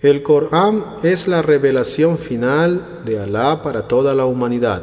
El 0.00 0.22
Corán 0.22 0.84
es 1.02 1.28
la 1.28 1.40
revelación 1.40 2.18
final 2.18 3.02
de 3.06 3.18
Alá 3.18 3.62
para 3.62 3.88
toda 3.88 4.14
la 4.14 4.26
humanidad, 4.26 4.82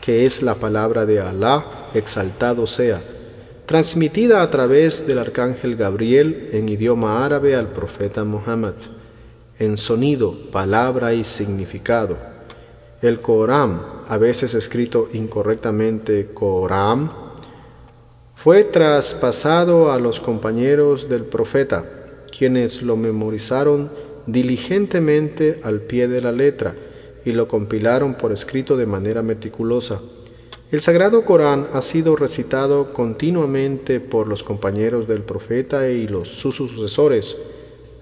que 0.00 0.26
es 0.26 0.42
la 0.42 0.56
palabra 0.56 1.06
de 1.06 1.20
Alá, 1.20 1.64
exaltado 1.94 2.66
sea, 2.66 3.00
transmitida 3.66 4.42
a 4.42 4.50
través 4.50 5.06
del 5.06 5.18
arcángel 5.18 5.76
Gabriel 5.76 6.50
en 6.52 6.68
idioma 6.68 7.24
árabe 7.24 7.54
al 7.54 7.68
profeta 7.68 8.24
Muhammad, 8.24 8.74
en 9.58 9.78
sonido, 9.78 10.32
palabra 10.50 11.14
y 11.14 11.24
significado. 11.24 12.16
El 13.00 13.20
Corán, 13.20 13.80
a 14.06 14.16
veces 14.18 14.54
escrito 14.54 15.08
incorrectamente 15.12 16.30
Corán, 16.32 17.10
fue 18.34 18.64
traspasado 18.64 19.92
a 19.92 19.98
los 19.98 20.20
compañeros 20.20 21.08
del 21.08 21.24
profeta, 21.24 21.84
quienes 22.36 22.82
lo 22.82 22.96
memorizaron 22.96 23.90
diligentemente 24.26 25.60
al 25.62 25.80
pie 25.80 26.08
de 26.08 26.20
la 26.20 26.32
letra 26.32 26.74
y 27.24 27.32
lo 27.32 27.46
compilaron 27.48 28.14
por 28.14 28.32
escrito 28.32 28.76
de 28.76 28.86
manera 28.86 29.22
meticulosa. 29.22 30.00
El 30.72 30.80
Sagrado 30.80 31.24
Corán 31.24 31.66
ha 31.72 31.82
sido 31.82 32.16
recitado 32.16 32.92
continuamente 32.92 34.00
por 34.00 34.26
los 34.26 34.42
compañeros 34.42 35.06
del 35.06 35.22
profeta 35.22 35.90
y 35.90 36.08
sus 36.24 36.56
sucesores 36.56 37.36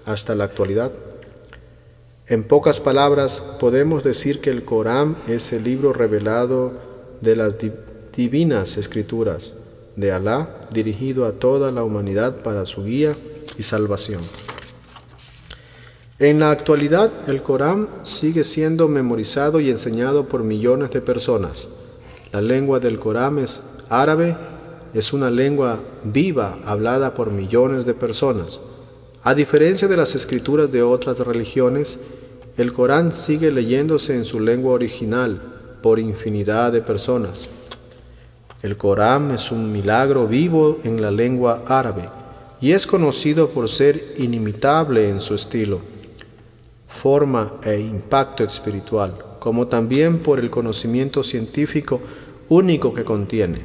hasta 0.05 0.35
la 0.35 0.45
actualidad. 0.45 0.91
En 2.31 2.45
pocas 2.45 2.79
palabras, 2.79 3.43
podemos 3.59 4.05
decir 4.05 4.39
que 4.39 4.51
el 4.51 4.63
Corán 4.63 5.17
es 5.27 5.51
el 5.51 5.65
libro 5.65 5.91
revelado 5.91 6.71
de 7.19 7.35
las 7.35 7.55
divinas 8.15 8.77
escrituras 8.77 9.53
de 9.97 10.13
Alá 10.13 10.47
dirigido 10.71 11.25
a 11.25 11.33
toda 11.33 11.73
la 11.73 11.83
humanidad 11.83 12.37
para 12.41 12.65
su 12.65 12.85
guía 12.85 13.17
y 13.57 13.63
salvación. 13.63 14.21
En 16.19 16.39
la 16.39 16.51
actualidad, 16.51 17.11
el 17.27 17.43
Corán 17.43 17.89
sigue 18.03 18.45
siendo 18.45 18.87
memorizado 18.87 19.59
y 19.59 19.69
enseñado 19.69 20.23
por 20.23 20.43
millones 20.43 20.91
de 20.91 21.01
personas. 21.01 21.67
La 22.31 22.41
lengua 22.41 22.79
del 22.79 22.97
Corán 22.97 23.39
es 23.39 23.61
árabe, 23.89 24.37
es 24.93 25.11
una 25.11 25.29
lengua 25.29 25.81
viva 26.05 26.59
hablada 26.63 27.13
por 27.13 27.29
millones 27.29 27.85
de 27.85 27.93
personas. 27.93 28.61
A 29.21 29.35
diferencia 29.35 29.89
de 29.89 29.97
las 29.97 30.15
escrituras 30.15 30.71
de 30.71 30.81
otras 30.81 31.19
religiones, 31.19 31.99
el 32.57 32.73
Corán 32.73 33.11
sigue 33.11 33.51
leyéndose 33.51 34.15
en 34.15 34.25
su 34.25 34.39
lengua 34.39 34.73
original 34.73 35.41
por 35.81 35.99
infinidad 35.99 36.71
de 36.71 36.81
personas. 36.81 37.47
El 38.61 38.77
Corán 38.77 39.31
es 39.31 39.51
un 39.51 39.71
milagro 39.71 40.27
vivo 40.27 40.79
en 40.83 41.01
la 41.01 41.11
lengua 41.11 41.63
árabe 41.65 42.09
y 42.59 42.73
es 42.73 42.85
conocido 42.85 43.49
por 43.49 43.69
ser 43.69 44.13
inimitable 44.17 45.09
en 45.09 45.19
su 45.19 45.35
estilo 45.35 45.91
forma 46.91 47.53
e 47.63 47.79
impacto 47.79 48.43
espiritual, 48.43 49.17
como 49.39 49.67
también 49.67 50.19
por 50.19 50.39
el 50.39 50.49
conocimiento 50.49 51.23
científico 51.23 52.01
único 52.49 52.93
que 52.93 53.03
contiene. 53.03 53.59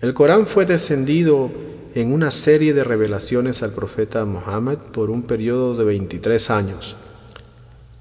El 0.00 0.14
Corán 0.14 0.46
fue 0.46 0.66
descendido 0.66 1.50
en 1.94 2.12
una 2.12 2.30
serie 2.30 2.74
de 2.74 2.84
revelaciones 2.84 3.62
al 3.62 3.72
profeta 3.72 4.24
Muhammad 4.24 4.78
por 4.92 5.10
un 5.10 5.22
periodo 5.22 5.76
de 5.76 5.84
23 5.84 6.50
años. 6.50 6.96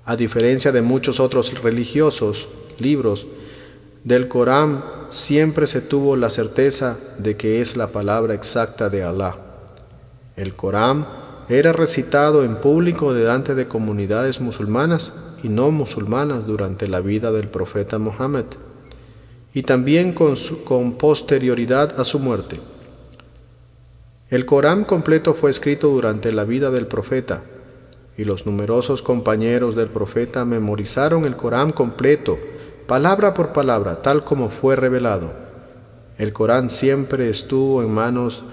A 0.06 0.16
diferencia 0.16 0.72
de 0.72 0.84
muchos 0.84 1.20
otros 1.20 1.62
religiosos 1.64 2.48
libros, 2.78 3.26
del 4.04 4.28
Corán 4.28 4.84
siempre 5.10 5.66
se 5.66 5.82
tuvo 5.82 6.16
la 6.16 6.30
certeza 6.30 6.96
de 7.18 7.36
que 7.38 7.60
es 7.60 7.76
la 7.76 7.88
palabra 7.88 8.36
exacta 8.36 8.92
de 8.92 9.04
Allah. 9.04 9.36
El 10.36 10.54
Corán 10.54 11.08
era 11.50 11.74
recitado 11.74 12.44
en 12.44 12.58
público 12.58 13.16
delante 13.16 13.56
de 13.56 13.68
comunidades 13.68 14.42
musulmanas 14.42 15.14
y 15.42 15.50
no 15.50 15.72
musulmanas 15.72 16.46
durante 16.46 16.88
la 16.88 17.02
vida 17.02 17.32
del 17.32 17.48
profeta 17.48 17.98
Mohammed 17.98 18.46
y 19.56 19.64
también 19.64 20.14
con, 20.14 20.36
con 20.66 20.94
posterioridad 20.94 22.00
a 22.00 22.04
su 22.04 22.20
muerte. 22.20 22.60
El 24.30 24.46
Corán 24.46 24.84
completo 24.84 25.34
fue 25.34 25.50
escrito 25.50 25.90
durante 25.90 26.32
la 26.32 26.44
vida 26.44 26.70
del 26.70 26.86
profeta 26.86 27.42
y 28.18 28.24
los 28.24 28.46
numerosos 28.46 29.02
compañeros 29.02 29.76
del 29.76 29.90
profeta 29.90 30.46
memorizaron 30.46 31.26
el 31.26 31.36
Corán 31.36 31.72
completo, 31.72 32.38
palabra 32.88 33.34
por 33.34 33.54
palabra, 33.54 34.02
tal 34.02 34.24
como 34.24 34.50
fue 34.50 34.76
revelado. 34.76 35.32
El 36.18 36.34
Corán 36.34 36.70
siempre 36.70 37.30
estuvo 37.30 37.82
en 37.82 37.92
manos 37.92 38.44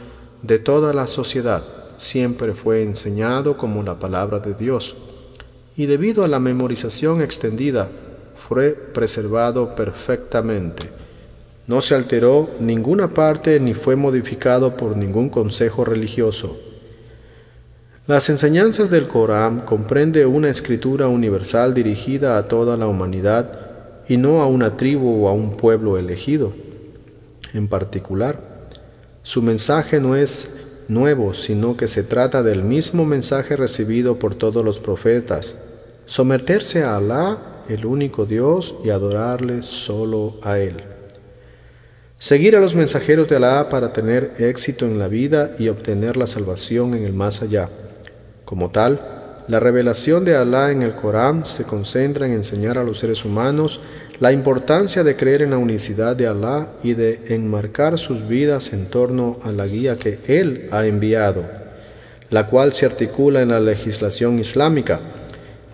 de 0.42 0.58
toda 0.58 0.92
la 0.92 1.06
sociedad 1.06 1.62
siempre 2.02 2.52
fue 2.52 2.82
enseñado 2.82 3.56
como 3.56 3.82
la 3.84 3.98
palabra 3.98 4.40
de 4.40 4.54
Dios 4.54 4.96
y 5.76 5.86
debido 5.86 6.24
a 6.24 6.28
la 6.28 6.40
memorización 6.40 7.22
extendida 7.22 7.88
fue 8.48 8.72
preservado 8.72 9.74
perfectamente. 9.76 10.90
No 11.68 11.80
se 11.80 11.94
alteró 11.94 12.50
ninguna 12.58 13.08
parte 13.08 13.60
ni 13.60 13.72
fue 13.72 13.94
modificado 13.94 14.76
por 14.76 14.96
ningún 14.96 15.30
consejo 15.30 15.84
religioso. 15.84 16.58
Las 18.12 18.28
enseñanzas 18.28 18.90
del 18.90 19.06
Corán 19.06 19.60
comprende 19.60 20.26
una 20.26 20.50
escritura 20.50 21.08
universal 21.08 21.72
dirigida 21.72 22.36
a 22.36 22.42
toda 22.42 22.76
la 22.76 22.86
humanidad 22.86 23.58
y 24.06 24.18
no 24.18 24.42
a 24.42 24.46
una 24.46 24.76
tribu 24.76 25.24
o 25.24 25.28
a 25.30 25.32
un 25.32 25.56
pueblo 25.56 25.96
elegido 25.96 26.52
en 27.54 27.68
particular. 27.68 28.38
Su 29.22 29.40
mensaje 29.40 29.98
no 29.98 30.14
es 30.14 30.50
nuevo, 30.88 31.32
sino 31.32 31.74
que 31.78 31.86
se 31.86 32.02
trata 32.02 32.42
del 32.42 32.62
mismo 32.62 33.06
mensaje 33.06 33.56
recibido 33.56 34.18
por 34.18 34.34
todos 34.34 34.62
los 34.62 34.78
profetas. 34.78 35.56
Someterse 36.04 36.82
a 36.82 36.98
Alá, 36.98 37.38
el 37.70 37.86
único 37.86 38.26
Dios, 38.26 38.74
y 38.84 38.90
adorarle 38.90 39.62
solo 39.62 40.34
a 40.42 40.58
Él. 40.58 40.74
Seguir 42.18 42.56
a 42.56 42.60
los 42.60 42.74
mensajeros 42.74 43.30
de 43.30 43.36
Alá 43.36 43.70
para 43.70 43.94
tener 43.94 44.34
éxito 44.36 44.84
en 44.84 44.98
la 44.98 45.08
vida 45.08 45.56
y 45.58 45.68
obtener 45.68 46.18
la 46.18 46.26
salvación 46.26 46.92
en 46.92 47.04
el 47.04 47.14
más 47.14 47.40
allá. 47.40 47.70
Como 48.52 48.68
tal, 48.68 49.00
la 49.48 49.60
revelación 49.60 50.26
de 50.26 50.36
Alá 50.36 50.72
en 50.72 50.82
el 50.82 50.92
Corán 50.92 51.46
se 51.46 51.64
concentra 51.64 52.26
en 52.26 52.32
enseñar 52.32 52.76
a 52.76 52.84
los 52.84 52.98
seres 52.98 53.24
humanos 53.24 53.80
la 54.20 54.30
importancia 54.30 55.02
de 55.02 55.16
creer 55.16 55.40
en 55.40 55.52
la 55.52 55.56
unicidad 55.56 56.14
de 56.14 56.26
Alá 56.26 56.68
y 56.82 56.92
de 56.92 57.22
enmarcar 57.28 57.98
sus 57.98 58.28
vidas 58.28 58.74
en 58.74 58.90
torno 58.90 59.38
a 59.42 59.52
la 59.52 59.66
guía 59.66 59.96
que 59.96 60.18
Él 60.26 60.68
ha 60.70 60.84
enviado, 60.84 61.46
la 62.28 62.48
cual 62.48 62.74
se 62.74 62.84
articula 62.84 63.40
en 63.40 63.48
la 63.48 63.58
legislación 63.58 64.38
islámica. 64.38 65.00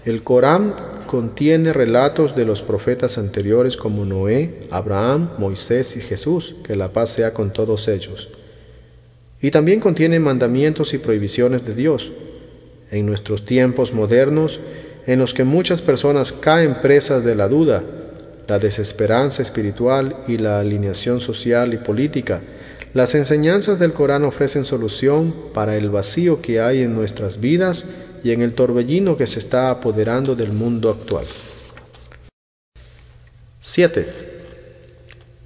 El 0.04 0.22
Corán 0.22 0.72
contiene 1.08 1.72
relatos 1.72 2.36
de 2.36 2.44
los 2.44 2.62
profetas 2.62 3.18
anteriores 3.18 3.76
como 3.76 4.04
Noé, 4.04 4.68
Abraham, 4.70 5.30
Moisés 5.38 5.96
y 5.96 6.00
Jesús, 6.00 6.54
que 6.62 6.76
la 6.76 6.92
paz 6.92 7.10
sea 7.10 7.34
con 7.34 7.52
todos 7.52 7.88
ellos. 7.88 8.28
Y 9.42 9.50
también 9.50 9.80
contiene 9.80 10.20
mandamientos 10.20 10.94
y 10.94 10.98
prohibiciones 10.98 11.66
de 11.66 11.74
Dios. 11.74 12.12
En 12.90 13.07
nuestros 13.07 13.44
tiempos 13.44 13.92
modernos, 13.92 14.61
en 15.07 15.18
los 15.18 15.35
que 15.35 15.44
muchas 15.44 15.83
personas 15.83 16.33
caen 16.33 16.74
presas 16.83 17.24
de 17.24 17.35
la 17.35 17.48
duda, 17.48 17.83
la 18.46 18.59
desesperanza 18.59 19.42
espiritual 19.42 20.16
y 20.27 20.38
la 20.38 20.61
alineación 20.61 21.20
social 21.20 21.74
y 21.74 21.79
política, 21.79 22.40
las 22.94 23.14
enseñanzas 23.14 23.79
del 23.79 23.92
Corán 23.92 24.24
ofrecen 24.24 24.64
solución 24.64 25.35
para 25.53 25.77
el 25.77 25.90
vacío 25.90 26.40
que 26.40 26.61
hay 26.61 26.83
en 26.83 26.94
nuestras 26.94 27.40
vidas 27.40 27.85
y 28.24 28.33
en 28.33 28.42
el 28.42 28.55
torbellino 28.55 29.16
que 29.16 29.27
se 29.27 29.38
está 29.38 29.70
apoderando 29.70 30.35
del 30.35 30.53
mundo 30.53 30.90
actual. 30.90 31.24
7. 33.61 34.09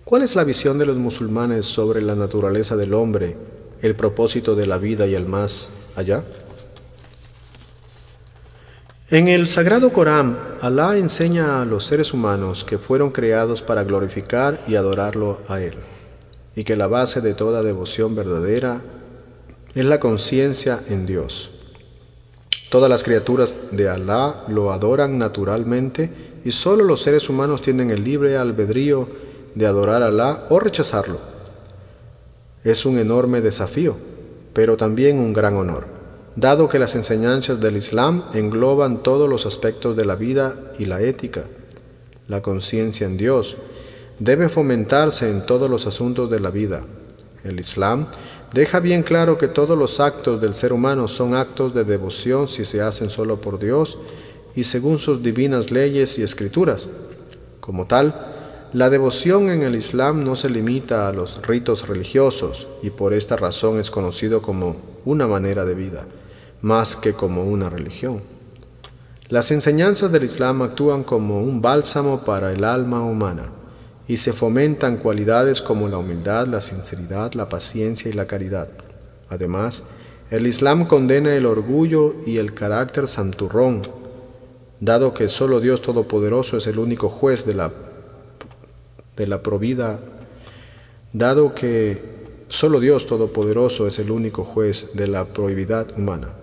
¿Cuál 0.04 0.22
es 0.22 0.36
la 0.36 0.44
visión 0.44 0.78
de 0.78 0.86
los 0.86 0.96
musulmanes 0.96 1.66
sobre 1.66 2.02
la 2.02 2.14
naturaleza 2.14 2.76
del 2.76 2.94
hombre, 2.94 3.36
el 3.82 3.96
propósito 3.96 4.54
de 4.54 4.66
la 4.66 4.78
vida 4.78 5.06
y 5.06 5.14
el 5.14 5.26
más 5.26 5.68
allá? 5.96 6.22
En 9.12 9.28
el 9.28 9.46
Sagrado 9.46 9.92
Corán, 9.92 10.38
Alá 10.62 10.96
enseña 10.96 11.60
a 11.60 11.66
los 11.66 11.84
seres 11.84 12.14
humanos 12.14 12.64
que 12.64 12.78
fueron 12.78 13.10
creados 13.10 13.60
para 13.60 13.84
glorificar 13.84 14.58
y 14.66 14.74
adorarlo 14.74 15.40
a 15.48 15.60
Él, 15.60 15.74
y 16.56 16.64
que 16.64 16.76
la 16.76 16.86
base 16.86 17.20
de 17.20 17.34
toda 17.34 17.62
devoción 17.62 18.14
verdadera 18.14 18.80
es 19.74 19.84
la 19.84 20.00
conciencia 20.00 20.82
en 20.88 21.04
Dios. 21.04 21.50
Todas 22.70 22.88
las 22.88 23.04
criaturas 23.04 23.54
de 23.70 23.90
Alá 23.90 24.44
lo 24.48 24.72
adoran 24.72 25.18
naturalmente 25.18 26.10
y 26.42 26.52
solo 26.52 26.82
los 26.82 27.02
seres 27.02 27.28
humanos 27.28 27.60
tienen 27.60 27.90
el 27.90 28.04
libre 28.04 28.38
albedrío 28.38 29.10
de 29.54 29.66
adorar 29.66 30.02
a 30.02 30.06
Alá 30.06 30.46
o 30.48 30.58
rechazarlo. 30.58 31.18
Es 32.64 32.86
un 32.86 32.96
enorme 32.96 33.42
desafío, 33.42 33.94
pero 34.54 34.78
también 34.78 35.18
un 35.18 35.34
gran 35.34 35.58
honor 35.58 36.01
dado 36.36 36.68
que 36.68 36.78
las 36.78 36.94
enseñanzas 36.94 37.60
del 37.60 37.76
Islam 37.76 38.22
engloban 38.34 39.02
todos 39.02 39.28
los 39.28 39.46
aspectos 39.46 39.96
de 39.96 40.04
la 40.04 40.16
vida 40.16 40.56
y 40.78 40.86
la 40.86 41.00
ética. 41.02 41.44
La 42.28 42.40
conciencia 42.40 43.06
en 43.06 43.16
Dios 43.16 43.56
debe 44.18 44.48
fomentarse 44.48 45.28
en 45.28 45.44
todos 45.44 45.68
los 45.68 45.86
asuntos 45.86 46.30
de 46.30 46.40
la 46.40 46.50
vida. 46.50 46.84
El 47.44 47.58
Islam 47.60 48.06
deja 48.54 48.80
bien 48.80 49.02
claro 49.02 49.36
que 49.36 49.48
todos 49.48 49.76
los 49.76 50.00
actos 50.00 50.40
del 50.40 50.54
ser 50.54 50.72
humano 50.72 51.08
son 51.08 51.34
actos 51.34 51.74
de 51.74 51.84
devoción 51.84 52.48
si 52.48 52.64
se 52.64 52.80
hacen 52.80 53.10
solo 53.10 53.38
por 53.40 53.58
Dios 53.58 53.98
y 54.54 54.64
según 54.64 54.98
sus 54.98 55.22
divinas 55.22 55.70
leyes 55.70 56.18
y 56.18 56.22
escrituras. 56.22 56.88
Como 57.60 57.86
tal, 57.86 58.14
La 58.74 58.88
devoción 58.88 59.50
en 59.50 59.62
el 59.62 59.76
Islam 59.76 60.24
no 60.24 60.34
se 60.34 60.48
limita 60.48 61.06
a 61.06 61.12
los 61.12 61.46
ritos 61.46 61.86
religiosos 61.86 62.66
y 62.82 62.88
por 62.88 63.12
esta 63.12 63.36
razón 63.36 63.78
es 63.78 63.90
conocido 63.90 64.40
como 64.40 64.76
una 65.04 65.26
manera 65.26 65.66
de 65.66 65.74
vida, 65.74 66.06
más 66.62 66.96
que 66.96 67.12
como 67.12 67.44
una 67.44 67.68
religión. 67.68 68.22
Las 69.28 69.50
enseñanzas 69.50 70.12
del 70.12 70.24
Islam 70.24 70.62
actúan 70.62 71.04
como 71.04 71.40
un 71.42 71.60
bálsamo 71.60 72.20
para 72.20 72.52
el 72.52 72.64
alma 72.64 73.02
humana 73.02 73.50
y 74.06 74.18
se 74.18 74.32
fomentan 74.32 74.96
cualidades 74.96 75.62
como 75.62 75.88
la 75.88 75.98
humildad, 75.98 76.46
la 76.46 76.60
sinceridad, 76.60 77.32
la 77.34 77.48
paciencia 77.48 78.10
y 78.10 78.14
la 78.14 78.26
caridad. 78.26 78.68
Además, 79.28 79.84
el 80.30 80.46
Islam 80.46 80.86
condena 80.86 81.34
el 81.34 81.46
orgullo 81.46 82.14
y 82.26 82.38
el 82.38 82.54
carácter 82.54 83.08
santurrón, 83.08 83.82
dado 84.80 85.14
que 85.14 85.28
solo 85.28 85.60
Dios 85.60 85.82
Todopoderoso 85.82 86.56
es 86.56 86.66
el 86.66 86.78
único 86.78 87.08
juez 87.08 87.46
de 87.46 87.54
la 87.54 87.72
de 89.16 89.26
la 89.26 89.40
dado 91.12 91.54
que 91.54 92.02
solo 92.48 92.80
Dios 92.80 93.06
Todopoderoso 93.06 93.86
es 93.86 93.98
el 93.98 94.10
único 94.10 94.44
juez 94.44 94.90
de 94.94 95.06
la 95.06 95.26
probidad 95.26 95.86
humana. 95.96 96.41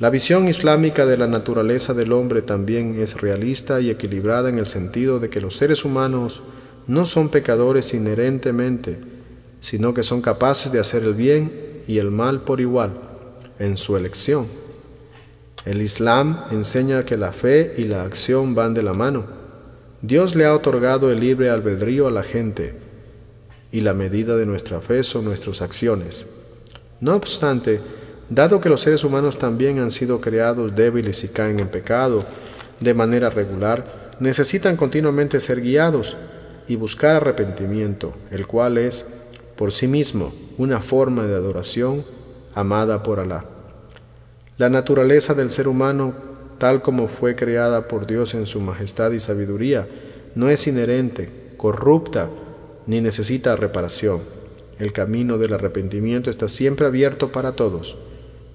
La 0.00 0.10
visión 0.10 0.48
islámica 0.48 1.06
de 1.06 1.16
la 1.16 1.28
naturaleza 1.28 1.94
del 1.94 2.12
hombre 2.12 2.42
también 2.42 3.00
es 3.00 3.20
realista 3.20 3.80
y 3.80 3.90
equilibrada 3.90 4.48
en 4.48 4.58
el 4.58 4.66
sentido 4.66 5.20
de 5.20 5.30
que 5.30 5.40
los 5.40 5.56
seres 5.56 5.84
humanos 5.84 6.42
no 6.88 7.06
son 7.06 7.28
pecadores 7.28 7.94
inherentemente, 7.94 8.98
sino 9.60 9.94
que 9.94 10.02
son 10.02 10.22
capaces 10.22 10.72
de 10.72 10.80
hacer 10.80 11.04
el 11.04 11.14
bien 11.14 11.52
y 11.86 11.98
el 11.98 12.10
mal 12.10 12.40
por 12.40 12.60
igual 12.60 12.92
en 13.58 13.76
su 13.76 13.96
elección. 13.96 14.46
El 15.64 15.82
Islam 15.82 16.36
enseña 16.50 17.04
que 17.04 17.16
la 17.16 17.32
fe 17.32 17.74
y 17.76 17.84
la 17.84 18.02
acción 18.02 18.56
van 18.56 18.74
de 18.74 18.82
la 18.82 18.94
mano 18.94 19.38
Dios 20.02 20.34
le 20.34 20.46
ha 20.46 20.54
otorgado 20.54 21.10
el 21.10 21.20
libre 21.20 21.50
albedrío 21.50 22.08
a 22.08 22.10
la 22.10 22.22
gente 22.22 22.74
y 23.70 23.82
la 23.82 23.92
medida 23.92 24.38
de 24.38 24.46
nuestra 24.46 24.80
fe 24.80 25.04
son 25.04 25.26
nuestras 25.26 25.60
acciones. 25.60 26.24
No 27.00 27.14
obstante, 27.14 27.80
dado 28.30 28.60
que 28.60 28.68
los 28.68 28.80
seres 28.80 29.04
humanos 29.04 29.38
también 29.38 29.78
han 29.78 29.90
sido 29.90 30.20
creados 30.20 30.74
débiles 30.74 31.22
y 31.24 31.28
caen 31.28 31.60
en 31.60 31.68
pecado 31.68 32.24
de 32.80 32.94
manera 32.94 33.28
regular, 33.28 34.14
necesitan 34.20 34.76
continuamente 34.76 35.40
ser 35.40 35.60
guiados 35.60 36.16
y 36.66 36.76
buscar 36.76 37.16
arrepentimiento, 37.16 38.14
el 38.30 38.46
cual 38.46 38.78
es 38.78 39.04
por 39.56 39.72
sí 39.72 39.88
mismo 39.88 40.32
una 40.56 40.80
forma 40.80 41.26
de 41.26 41.34
adoración 41.34 42.04
amada 42.54 43.02
por 43.02 43.20
Alá. 43.20 43.44
La 44.56 44.70
naturaleza 44.70 45.34
del 45.34 45.50
ser 45.50 45.68
humano 45.68 46.30
tal 46.60 46.82
como 46.82 47.08
fue 47.08 47.34
creada 47.34 47.88
por 47.88 48.06
Dios 48.06 48.34
en 48.34 48.46
su 48.46 48.60
majestad 48.60 49.12
y 49.12 49.18
sabiduría, 49.18 49.88
no 50.34 50.50
es 50.50 50.66
inherente, 50.66 51.30
corrupta, 51.56 52.28
ni 52.86 53.00
necesita 53.00 53.56
reparación. 53.56 54.20
El 54.78 54.92
camino 54.92 55.38
del 55.38 55.54
arrepentimiento 55.54 56.28
está 56.28 56.48
siempre 56.48 56.86
abierto 56.86 57.32
para 57.32 57.52
todos. 57.52 57.96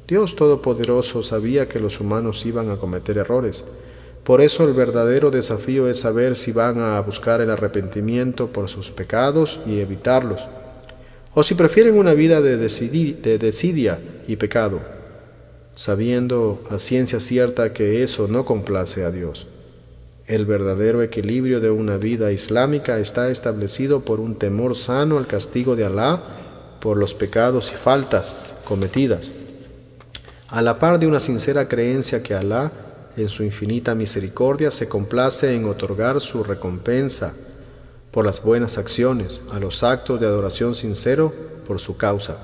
Dios 0.07 0.35
Todopoderoso 0.35 1.23
sabía 1.23 1.67
que 1.67 1.79
los 1.79 1.99
humanos 1.99 2.45
iban 2.45 2.69
a 2.69 2.77
cometer 2.77 3.17
errores. 3.17 3.63
Por 4.23 4.41
eso 4.41 4.67
el 4.67 4.73
verdadero 4.73 5.31
desafío 5.31 5.87
es 5.87 5.99
saber 5.99 6.35
si 6.35 6.51
van 6.51 6.79
a 6.79 6.99
buscar 7.01 7.41
el 7.41 7.49
arrepentimiento 7.49 8.47
por 8.51 8.69
sus 8.69 8.91
pecados 8.91 9.59
y 9.65 9.79
evitarlos, 9.79 10.41
o 11.33 11.43
si 11.43 11.55
prefieren 11.55 11.97
una 11.97 12.13
vida 12.13 12.41
de, 12.41 12.57
desidia 12.57 13.99
y 14.27 14.35
pecado 14.35 14.95
sabiendo 15.75 16.63
a 16.69 16.79
ciencia 16.79 17.19
cierta 17.19 17.73
que 17.73 18.01
eso 18.01 18.27
no 18.27 18.45
complace 18.45 19.03
a 19.03 19.11
Dios. 19.11 19.47
El 20.25 20.45
verdadero 20.45 21.03
equilibrio 21.03 21.59
de 21.59 21.69
una 21.69 21.97
vida 21.97 22.31
islámica 22.31 22.97
está 22.97 23.29
establecido 23.29 23.99
por 24.05 24.19
un 24.19 24.35
temor 24.35 24.75
sano 24.75 25.17
al 25.17 25.27
castigo 25.27 25.75
de 25.75 25.85
Alá 25.85 26.23
por 26.79 26.97
los 26.97 27.13
pecados 27.13 27.71
y 27.73 27.75
faltas 27.75 28.53
cometidas, 28.63 29.31
a 30.55 30.61
la 30.61 30.79
par 30.79 30.99
de 30.99 31.05
una 31.05 31.19
sincera 31.19 31.67
creencia 31.67 32.23
que 32.23 32.33
Alá, 32.33 32.71
en 33.17 33.27
su 33.27 33.43
infinita 33.43 33.93
misericordia, 33.93 34.71
se 34.71 34.87
complace 34.87 35.53
en 35.53 35.65
otorgar 35.65 36.21
su 36.21 36.45
recompensa 36.45 37.33
por 38.09 38.25
las 38.25 38.41
buenas 38.41 38.77
acciones, 38.77 39.41
a 39.51 39.59
los 39.59 39.83
actos 39.83 40.17
de 40.17 40.27
adoración 40.27 40.73
sincero 40.73 41.33
por 41.67 41.81
su 41.81 41.97
causa. 41.97 42.37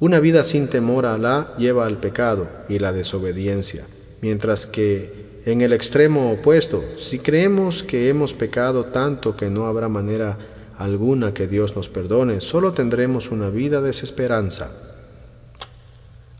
Una 0.00 0.20
vida 0.20 0.42
sin 0.42 0.68
temor 0.68 1.04
a 1.04 1.12
Alá 1.12 1.52
lleva 1.58 1.84
al 1.84 1.98
pecado 1.98 2.48
y 2.70 2.78
la 2.78 2.94
desobediencia, 2.94 3.84
mientras 4.22 4.64
que 4.64 5.42
en 5.44 5.60
el 5.60 5.74
extremo 5.74 6.32
opuesto, 6.32 6.82
si 6.96 7.18
creemos 7.18 7.82
que 7.82 8.08
hemos 8.08 8.32
pecado 8.32 8.86
tanto 8.86 9.36
que 9.36 9.50
no 9.50 9.66
habrá 9.66 9.90
manera 9.90 10.38
alguna 10.78 11.34
que 11.34 11.46
Dios 11.46 11.76
nos 11.76 11.90
perdone, 11.90 12.40
solo 12.40 12.72
tendremos 12.72 13.30
una 13.30 13.50
vida 13.50 13.82
de 13.82 13.88
desesperanza. 13.88 14.91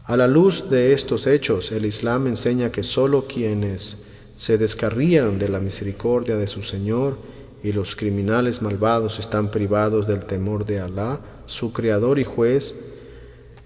A 0.05 0.17
la 0.17 0.27
luz 0.27 0.69
de 0.69 0.93
estos 0.95 1.29
hechos, 1.29 1.71
el 1.71 1.87
Islam 1.87 2.27
enseña 2.27 2.73
que 2.73 2.83
solo 2.83 3.29
quienes 3.29 3.99
se 4.35 4.59
descarrían 4.59 5.39
de 5.39 5.49
la 5.49 5.61
misericordia 5.61 6.37
de 6.37 6.49
su 6.49 6.63
Señor 6.63 7.19
y 7.63 7.73
los 7.73 7.95
criminales 7.95 8.63
malvados 8.63 9.21
están 9.21 9.53
privados 9.53 10.09
del 10.09 10.25
temor 10.25 10.67
de 10.67 10.81
Alá, 10.81 11.21
su 11.47 11.73
Creador 11.73 12.19
y 12.19 12.25
Juez, 12.25 12.75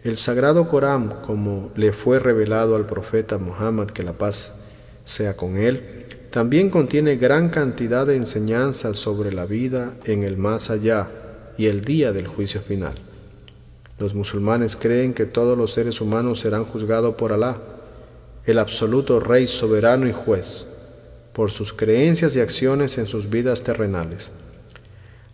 el 0.05 0.19
Sagrado 0.19 0.69
Corán, 0.69 1.15
como 1.27 1.71
le 1.75 1.95
fue 1.95 2.19
revelado 2.19 2.77
al 2.77 2.85
profeta 2.85 3.39
Muhammad, 3.39 3.87
que 3.87 4.03
la 4.03 4.13
paz 4.13 4.53
sea 5.07 5.37
con 5.37 5.57
él, 5.57 6.07
también 6.31 6.69
contiene 6.69 7.17
gran 7.17 7.49
cantidad 7.49 8.07
de 8.07 8.17
enseñanzas 8.17 8.99
sobre 8.99 9.33
la 9.33 9.47
vida 9.47 9.97
en 10.05 10.23
el 10.23 10.37
más 10.37 10.69
allá 10.69 11.09
y 11.57 11.67
el 11.67 11.81
día 11.81 12.13
del 12.13 12.27
juicio 12.27 12.61
final. 12.61 13.06
Los 13.99 14.15
musulmanes 14.15 14.77
creen 14.77 15.15
que 15.15 15.25
todos 15.25 15.57
los 15.57 15.73
seres 15.73 16.03
humanos 16.03 16.41
serán 16.41 16.67
juzgados 16.67 17.15
por 17.15 17.33
Alá, 17.33 17.59
el 18.45 18.59
absoluto 18.59 19.21
Rey 19.21 19.47
soberano 19.47 20.07
y 20.07 20.13
juez, 20.13 20.67
por 21.33 21.51
sus 21.51 21.73
creencias 21.73 22.37
y 22.37 22.41
acciones 22.41 22.99
en 22.99 23.07
sus 23.07 23.31
vidas 23.31 23.63
terrenales. 23.63 24.29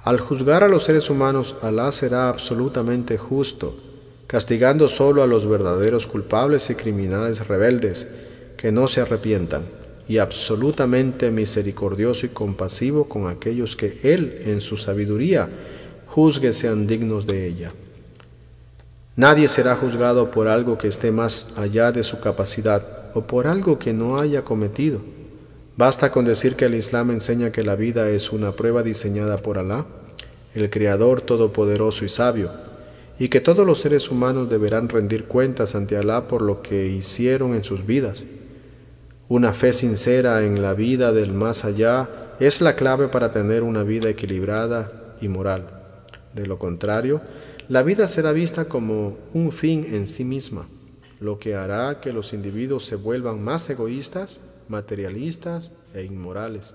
Al 0.05 0.21
juzgar 0.21 0.63
a 0.63 0.69
los 0.69 0.85
seres 0.85 1.11
humanos, 1.11 1.57
Alá 1.61 1.91
será 1.91 2.29
absolutamente 2.29 3.19
justo, 3.19 3.77
castigando 4.29 4.89
solo 4.89 5.25
a 5.25 5.27
los 5.27 5.49
verdaderos 5.49 6.07
culpables 6.07 6.71
y 6.71 6.77
criminales 6.77 7.49
rebeldes 7.49 8.07
que 8.57 8.71
no 8.71 8.87
se 8.87 9.01
arrepientan, 9.01 9.63
y 10.07 10.19
absolutamente 10.19 11.33
misericordioso 11.33 12.27
y 12.27 12.29
compasivo 12.29 13.09
con 13.09 13.27
aquellos 13.27 13.75
que 13.75 13.99
Él, 14.05 14.41
en 14.45 14.61
su 14.61 14.77
sabiduría, 14.77 15.49
juzgue 16.07 16.53
sean 16.53 16.87
dignos 16.87 17.27
de 17.27 17.47
ella. 17.47 17.73
Nadie 19.15 19.47
será 19.47 19.77
juzgado 19.77 20.31
por 20.31 20.49
algo 20.49 20.79
que 20.79 20.89
esté 20.89 21.13
más 21.13 21.49
allá 21.57 21.93
de 21.93 22.03
su 22.03 22.21
capacidad 22.21 22.83
o 23.15 23.23
por 23.23 23.47
algo 23.47 23.79
que 23.79 23.93
no 23.93 24.19
haya 24.19 24.43
cometido. 24.43 25.01
Basta 25.77 26.11
con 26.11 26.25
decir 26.25 26.57
que 26.57 26.65
el 26.65 26.75
Islam 26.75 27.11
enseña 27.11 27.53
que 27.53 27.63
la 27.63 27.77
vida 27.77 28.09
es 28.09 28.33
una 28.33 28.53
prueba 28.53 28.83
diseñada 28.83 29.37
por 29.39 29.59
Alá, 29.59 29.85
el 30.55 30.71
Creador 30.71 31.21
Todopoderoso 31.21 32.07
y 32.07 32.09
Sabio, 32.09 32.51
y 33.19 33.29
que 33.29 33.41
todos 33.41 33.67
los 33.67 33.81
seres 33.81 34.11
humanos 34.11 34.49
deberán 34.49 34.89
rendir 34.89 35.25
cuentas 35.25 35.75
ante 35.75 35.99
Alá 35.99 36.27
por 36.27 36.41
lo 36.41 36.63
que 36.63 36.87
hicieron 36.87 37.55
en 37.55 37.65
sus 37.65 37.85
vidas. 37.85 38.25
Una 39.29 39.53
fe 39.53 39.75
sincera 39.75 40.43
en 40.43 40.63
la 40.63 40.73
vida 40.73 41.13
del 41.13 41.33
más 41.33 41.67
allá 41.67 42.09
es 42.41 42.63
la 42.63 42.77
clave 42.77 43.09
para 43.09 43.31
tener 43.31 43.63
una 43.63 43.83
vida 43.83 44.09
equilibrada 44.09 44.91
y 45.21 45.29
moral. 45.29 45.69
De 46.35 46.47
lo 46.47 46.59
contrario, 46.59 47.21
la 47.73 47.83
vida 47.83 48.07
será 48.07 48.33
vista 48.33 48.67
como 48.67 49.17
un 49.33 49.51
fin 49.51 49.87
en 49.95 50.07
sí 50.07 50.25
misma, 50.25 50.69
lo 51.21 51.39
que 51.39 51.55
hará 51.55 52.03
que 52.03 52.13
los 52.13 52.35
individuos 52.35 52.85
se 52.85 52.97
vuelvan 52.97 53.43
más 53.43 53.71
egoístas, 53.71 54.43
materialistas 54.69 55.75
e 55.95 56.03
inmorales, 56.03 56.75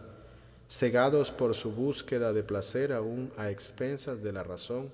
cegados 0.67 1.29
por 1.29 1.53
su 1.53 1.71
búsqueda 1.71 2.33
de 2.33 2.41
placer 2.41 2.93
aún 2.93 3.31
a 3.37 3.51
expensas 3.51 4.23
de 4.23 4.33
la 4.33 4.41
razón 4.41 4.91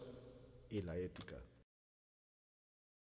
y 0.69 0.81
la 0.81 0.97
ética. 0.97 1.32